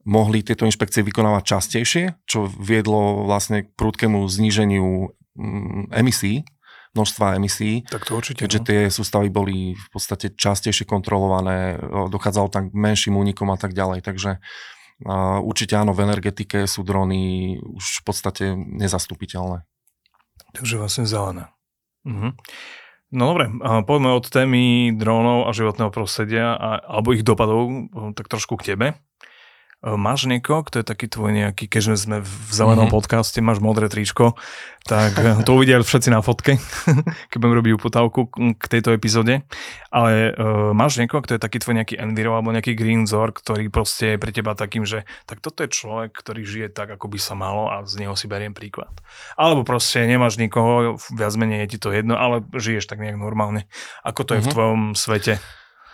mohli 0.05 0.45
tieto 0.45 0.65
inšpekcie 0.65 1.01
vykonávať 1.03 1.43
častejšie, 1.45 2.03
čo 2.29 2.47
viedlo 2.47 3.25
vlastne 3.25 3.65
k 3.65 3.73
prúdkému 3.75 4.25
zníženiu 4.29 5.13
mm, 5.35 5.93
emisí 5.93 6.45
množstva 6.93 7.37
emisí. 7.37 7.85
Tak 7.85 8.09
to 8.09 8.17
určite. 8.17 8.41
Keďže 8.45 8.59
no. 8.59 8.65
tie 8.65 8.79
sústavy 8.89 9.29
boli 9.29 9.77
v 9.77 9.87
podstate 9.93 10.33
častejšie 10.33 10.89
kontrolované, 10.89 11.77
dochádzalo 12.09 12.49
tam 12.49 12.63
k 12.69 12.73
menším 12.73 13.17
únikom 13.17 13.49
a 13.53 13.57
tak 13.61 13.77
ďalej. 13.77 14.01
Takže 14.01 14.41
uh, 14.41 15.39
určite 15.45 15.77
áno, 15.77 15.93
v 15.93 16.09
energetike 16.09 16.65
sú 16.65 16.81
drony 16.81 17.55
už 17.61 18.01
v 18.01 18.03
podstate 18.03 18.45
nezastupiteľné. 18.57 19.65
Takže 20.57 20.81
vlastne 20.81 21.05
zelené. 21.05 21.53
Mhm. 22.07 22.37
No 23.09 23.33
dobre, 23.33 23.49
poďme 23.89 24.21
od 24.21 24.29
témy 24.29 24.93
drónov 24.93 25.49
a 25.49 25.51
životného 25.57 25.89
prostredia 25.89 26.53
a, 26.53 26.77
alebo 26.77 27.17
ich 27.17 27.25
dopadov 27.25 27.89
tak 28.13 28.29
trošku 28.29 28.53
k 28.61 28.73
tebe. 28.77 29.01
Máš 29.79 30.27
niekoho, 30.27 30.67
kto 30.67 30.83
je 30.83 30.85
taký 30.85 31.07
tvoj 31.07 31.31
nejaký, 31.31 31.71
keďže 31.71 32.03
sme 32.03 32.17
v 32.19 32.31
zelenom 32.51 32.91
mm-hmm. 32.91 32.95
podcaste, 32.99 33.39
máš 33.39 33.63
modré 33.63 33.87
tričko, 33.87 34.35
tak 34.83 35.15
e, 35.15 35.39
to 35.47 35.55
uvidia 35.55 35.79
všetci 35.83 36.11
na 36.11 36.19
fotke, 36.19 36.59
keď 37.31 37.37
budem 37.39 37.57
robiť 37.63 37.71
uputávku 37.79 38.27
k 38.59 38.65
tejto 38.67 38.91
epizóde. 38.91 39.47
Ale 39.89 40.35
uh, 40.37 40.69
máš 40.69 41.01
niekoho, 41.01 41.25
kto 41.25 41.39
je 41.39 41.41
taký 41.41 41.57
tvoj 41.57 41.81
nejaký 41.81 41.97
enviro 41.97 42.37
alebo 42.37 42.53
nejaký 42.53 42.77
green 42.77 43.09
vzor, 43.09 43.33
ktorý 43.33 43.73
proste 43.73 44.15
je 44.15 44.21
pre 44.21 44.29
teba 44.29 44.53
takým, 44.53 44.85
že 44.85 45.01
tak 45.25 45.41
toto 45.41 45.65
je 45.65 45.73
človek, 45.73 46.13
ktorý 46.13 46.45
žije 46.45 46.67
tak, 46.69 46.93
ako 46.93 47.09
by 47.09 47.17
sa 47.17 47.33
malo 47.33 47.73
a 47.73 47.81
z 47.89 48.05
neho 48.05 48.13
si 48.13 48.29
beriem 48.29 48.53
príklad. 48.53 48.93
Alebo 49.33 49.65
proste 49.65 50.05
nemáš 50.05 50.37
nikoho, 50.37 51.01
viac 51.15 51.33
menej 51.33 51.65
je 51.65 51.67
ti 51.73 51.77
to 51.81 51.89
jedno, 51.89 52.21
ale 52.21 52.45
žiješ 52.53 52.85
tak 52.85 53.01
nejak 53.01 53.17
normálne. 53.17 53.65
Ako 54.05 54.21
to 54.27 54.37
je 54.37 54.43
mm-hmm. 54.43 54.45
v 54.45 54.49
mhm. 54.49 54.53
tvojom 54.53 54.81
svete? 54.93 55.33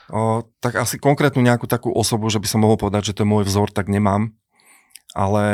O, 0.09 0.45
tak 0.61 0.77
asi 0.77 1.01
konkrétnu 1.01 1.41
nejakú 1.41 1.65
takú 1.65 1.89
osobu, 1.89 2.29
že 2.29 2.37
by 2.37 2.47
som 2.49 2.61
mohol 2.61 2.77
povedať, 2.77 3.11
že 3.11 3.15
to 3.17 3.23
je 3.25 3.31
môj 3.31 3.43
vzor, 3.45 3.73
tak 3.73 3.89
nemám. 3.89 4.37
Ale 5.15 5.45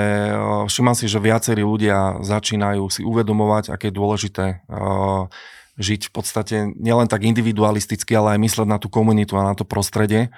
všimám 0.65 0.97
si, 0.97 1.05
že 1.05 1.21
viacerí 1.21 1.61
ľudia 1.61 2.19
začínajú 2.25 2.89
si 2.89 3.05
uvedomovať, 3.05 3.69
aké 3.69 3.93
je 3.93 3.99
dôležité 3.99 4.45
o, 4.65 5.29
žiť 5.77 6.09
v 6.09 6.11
podstate 6.11 6.55
nielen 6.75 7.07
tak 7.07 7.23
individualisticky, 7.23 8.11
ale 8.17 8.35
aj 8.35 8.39
mysleť 8.41 8.67
na 8.67 8.77
tú 8.81 8.87
komunitu 8.91 9.37
a 9.37 9.47
na 9.47 9.53
to 9.55 9.63
prostredie. 9.63 10.33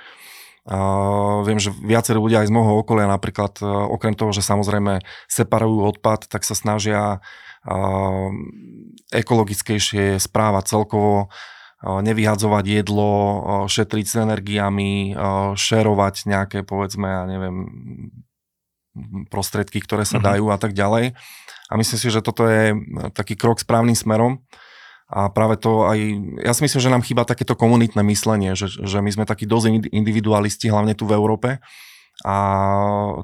Uh, 0.64 1.44
viem, 1.44 1.60
že 1.60 1.76
viacerí 1.76 2.16
ľudia 2.16 2.40
aj 2.40 2.48
z 2.48 2.56
môjho 2.56 2.80
okolia 2.80 3.04
napríklad, 3.04 3.60
uh, 3.60 3.84
okrem 3.92 4.16
toho, 4.16 4.32
že 4.32 4.40
samozrejme 4.40 5.04
separujú 5.28 5.92
odpad, 5.92 6.32
tak 6.32 6.48
sa 6.48 6.56
snažia 6.56 7.20
uh, 7.68 8.32
ekologickejšie 9.12 10.24
správať 10.24 10.64
celkovo, 10.72 11.28
nevyhadzovať 11.84 12.66
jedlo, 12.80 13.12
šetriť 13.68 14.06
s 14.08 14.16
energiami, 14.16 15.12
šerovať 15.54 16.16
nejaké, 16.32 16.64
povedzme, 16.64 17.06
ja 17.06 17.24
neviem, 17.28 17.56
prostredky, 19.28 19.84
ktoré 19.84 20.08
sa 20.08 20.18
mm-hmm. 20.18 20.30
dajú 20.32 20.46
a 20.54 20.58
tak 20.58 20.72
ďalej. 20.72 21.12
A 21.68 21.74
myslím 21.76 22.00
si, 22.00 22.08
že 22.08 22.24
toto 22.24 22.48
je 22.48 22.78
taký 23.12 23.36
krok 23.36 23.60
správnym 23.60 23.98
smerom. 23.98 24.46
A 25.14 25.30
práve 25.30 25.60
to 25.60 25.86
aj, 25.86 26.00
ja 26.42 26.54
si 26.56 26.64
myslím, 26.66 26.82
že 26.82 26.94
nám 26.94 27.06
chýba 27.06 27.28
takéto 27.28 27.54
komunitné 27.54 28.02
myslenie, 28.08 28.56
že, 28.58 28.72
že 28.72 29.04
my 29.04 29.12
sme 29.14 29.26
takí 29.30 29.46
dosť 29.46 29.92
individualisti, 29.92 30.72
hlavne 30.72 30.98
tu 30.98 31.06
v 31.06 31.14
Európe. 31.14 31.62
A 32.24 32.36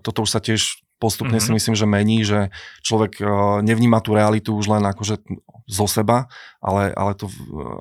toto 0.04 0.26
už 0.26 0.30
sa 0.30 0.41
tiež 0.43 0.84
postupne 1.00 1.39
mm-hmm. 1.39 1.56
si 1.56 1.56
myslím, 1.56 1.76
že 1.80 1.86
mení, 1.88 2.17
že 2.28 2.39
človek 2.84 3.24
nevníma 3.63 4.04
tú 4.04 4.13
realitu 4.17 4.52
už 4.52 4.67
len 4.67 4.84
akože 4.84 5.24
zo 5.69 5.86
seba, 5.88 6.28
ale, 6.60 6.91
ale, 6.91 7.12
to, 7.15 7.32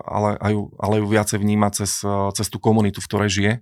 ale, 0.07 0.38
aj, 0.38 0.53
ale 0.79 0.95
ju 1.03 1.07
viacej 1.07 1.38
vníma 1.43 1.69
cez, 1.75 2.03
cez 2.35 2.47
tú 2.47 2.62
komunitu, 2.62 3.03
v 3.03 3.09
ktorej 3.11 3.31
žije 3.31 3.55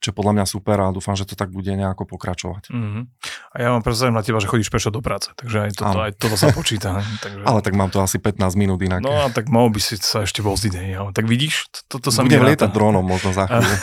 čo 0.00 0.10
je 0.10 0.14
podľa 0.16 0.32
mňa 0.40 0.44
super 0.48 0.80
a 0.80 0.88
dúfam, 0.96 1.12
že 1.12 1.28
to 1.28 1.36
tak 1.36 1.52
bude 1.52 1.68
nejako 1.68 2.08
pokračovať. 2.08 2.72
Mm-hmm. 2.72 3.04
A 3.52 3.56
ja 3.60 3.68
mám 3.68 3.84
predstavím 3.84 4.16
na 4.16 4.24
teba, 4.24 4.40
že 4.40 4.48
chodíš 4.48 4.72
pešo 4.72 4.88
do 4.88 5.04
práce, 5.04 5.28
takže 5.36 5.68
aj 5.68 5.70
toto, 5.76 5.98
aj 6.00 6.12
toto 6.16 6.36
sa 6.40 6.48
počíta. 6.56 7.04
takže... 7.20 7.44
Ale 7.48 7.60
tak 7.60 7.76
mám 7.76 7.92
to 7.92 8.00
asi 8.00 8.16
15 8.16 8.56
minút 8.56 8.80
inak. 8.80 9.04
No 9.04 9.12
a 9.12 9.28
tak 9.28 9.52
mohol 9.52 9.68
by 9.76 9.80
si 9.84 10.00
sa 10.00 10.24
ešte 10.24 10.40
vozdiť, 10.40 10.72
hej, 10.72 10.92
ale 10.96 11.10
tak 11.12 11.28
vidíš, 11.28 11.68
toto 11.84 12.08
to 12.08 12.10
sa 12.10 12.24
Budem 12.24 12.40
mi 12.40 12.56
lietať 12.56 12.72
dronom 12.72 13.04
možno 13.04 13.36
za 13.36 13.44
chvíľu. 13.44 13.74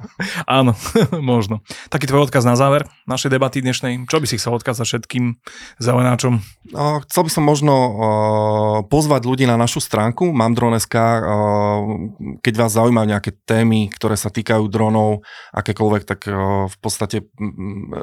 Áno, 0.58 0.74
možno. 1.22 1.62
Taký 1.86 2.10
tvoj 2.10 2.26
odkaz 2.26 2.42
na 2.42 2.58
záver 2.58 2.90
našej 3.06 3.30
debaty 3.30 3.62
dnešnej. 3.62 4.10
Čo 4.10 4.18
by 4.18 4.26
si 4.26 4.42
chcel 4.42 4.58
odkázať 4.58 4.82
všetkým 4.82 5.38
zelenáčom? 5.78 6.42
No, 6.74 6.98
chcel 7.06 7.22
by 7.22 7.30
som 7.30 7.44
možno 7.46 7.74
uh, 7.74 7.92
pozvať 8.90 9.22
ľudí 9.22 9.46
na 9.46 9.54
našu 9.54 9.78
stránku 9.78 10.29
mamdron.sk, 10.32 10.94
uh, 10.96 11.20
keď 12.40 12.54
vás 12.56 12.72
zaujímajú 12.74 13.06
nejaké 13.10 13.32
témy, 13.44 13.90
ktoré 13.92 14.16
sa 14.16 14.32
týkajú 14.32 14.66
dronov, 14.70 15.26
akékoľvek, 15.54 16.02
tak 16.06 16.20
v 16.66 16.76
podstate 16.80 17.28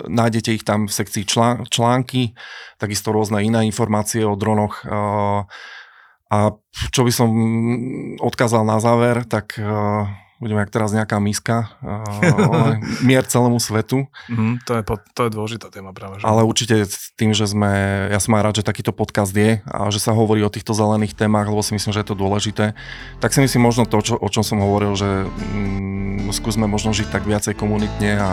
nájdete 0.07 0.49
ich 0.53 0.63
tam 0.67 0.85
v 0.87 0.93
sekcii 0.93 1.23
články, 1.67 2.35
takisto 2.77 3.09
rôzne 3.15 3.41
iné 3.43 3.65
informácie 3.65 4.23
o 4.27 4.35
dronoch. 4.35 4.83
A 6.27 6.37
čo 6.91 7.01
by 7.07 7.11
som 7.11 7.29
odkázal 8.19 8.67
na 8.67 8.83
záver, 8.83 9.23
tak 9.23 9.55
budeme 10.37 10.61
jak 10.61 10.73
teraz 10.73 10.93
nejaká 10.93 11.17
miska, 11.17 11.73
ale 11.81 12.77
mier 13.01 13.25
celému 13.25 13.57
svetu. 13.57 14.05
Mm, 14.29 14.61
to, 14.61 14.77
je, 14.77 14.81
to 15.17 15.21
je 15.25 15.31
dôležitá 15.33 15.67
téma 15.73 15.93
práve. 15.93 16.21
Že? 16.21 16.23
Ale 16.29 16.45
určite 16.45 16.85
tým, 17.17 17.33
že 17.33 17.49
sme, 17.49 17.71
ja 18.13 18.19
som 18.21 18.37
aj 18.37 18.43
rád, 18.45 18.55
že 18.61 18.67
takýto 18.67 18.93
podcast 18.93 19.33
je 19.33 19.65
a 19.65 19.89
že 19.89 19.97
sa 19.97 20.13
hovorí 20.13 20.45
o 20.45 20.53
týchto 20.53 20.77
zelených 20.77 21.17
témach, 21.17 21.49
lebo 21.49 21.65
si 21.65 21.73
myslím, 21.73 21.93
že 21.93 22.01
je 22.05 22.09
to 22.13 22.17
dôležité, 22.17 22.77
tak 23.17 23.33
si 23.33 23.41
myslím 23.41 23.65
možno 23.65 23.89
to, 23.89 23.97
čo, 24.01 24.13
o 24.17 24.29
čom 24.29 24.45
som 24.45 24.61
hovoril, 24.61 24.93
že 24.93 25.25
mm, 25.25 26.29
skúsme 26.29 26.69
možno 26.69 26.93
žiť 26.93 27.09
tak 27.09 27.25
viacej 27.25 27.57
komunitne 27.57 28.21
a, 28.21 28.31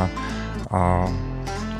a, 0.68 0.80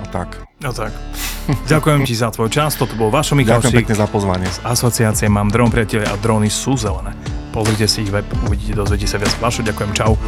a 0.00 0.04
tak. 0.08 0.40
No 0.64 0.72
tak. 0.72 0.96
Ďakujem 1.72 2.00
ti 2.08 2.14
za 2.16 2.32
tvoj 2.32 2.48
čas, 2.48 2.76
toto 2.76 2.96
bol 2.96 3.12
Vašo 3.12 3.36
Michalčík. 3.36 3.70
Ďakujem 3.70 3.80
pekne 3.84 3.94
za 3.94 4.06
pozvanie. 4.08 4.48
Z 4.48 4.58
asociácie 4.64 5.26
Mám 5.28 5.52
dron 5.52 5.68
priateľe 5.68 6.08
a 6.08 6.16
drony 6.18 6.48
sú 6.48 6.76
zelené. 6.76 7.12
Pozrite 7.54 7.86
si 7.86 8.02
ich 8.02 8.10
web, 8.10 8.26
uvidíte, 8.48 8.74
dozviete 8.74 9.06
sa 9.06 9.20
viac. 9.20 9.30
Vašo, 9.38 9.62
ďakujem, 9.62 9.90
čau. 9.94 10.18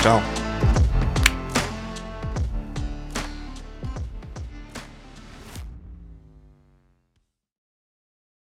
Čau. 0.00 0.18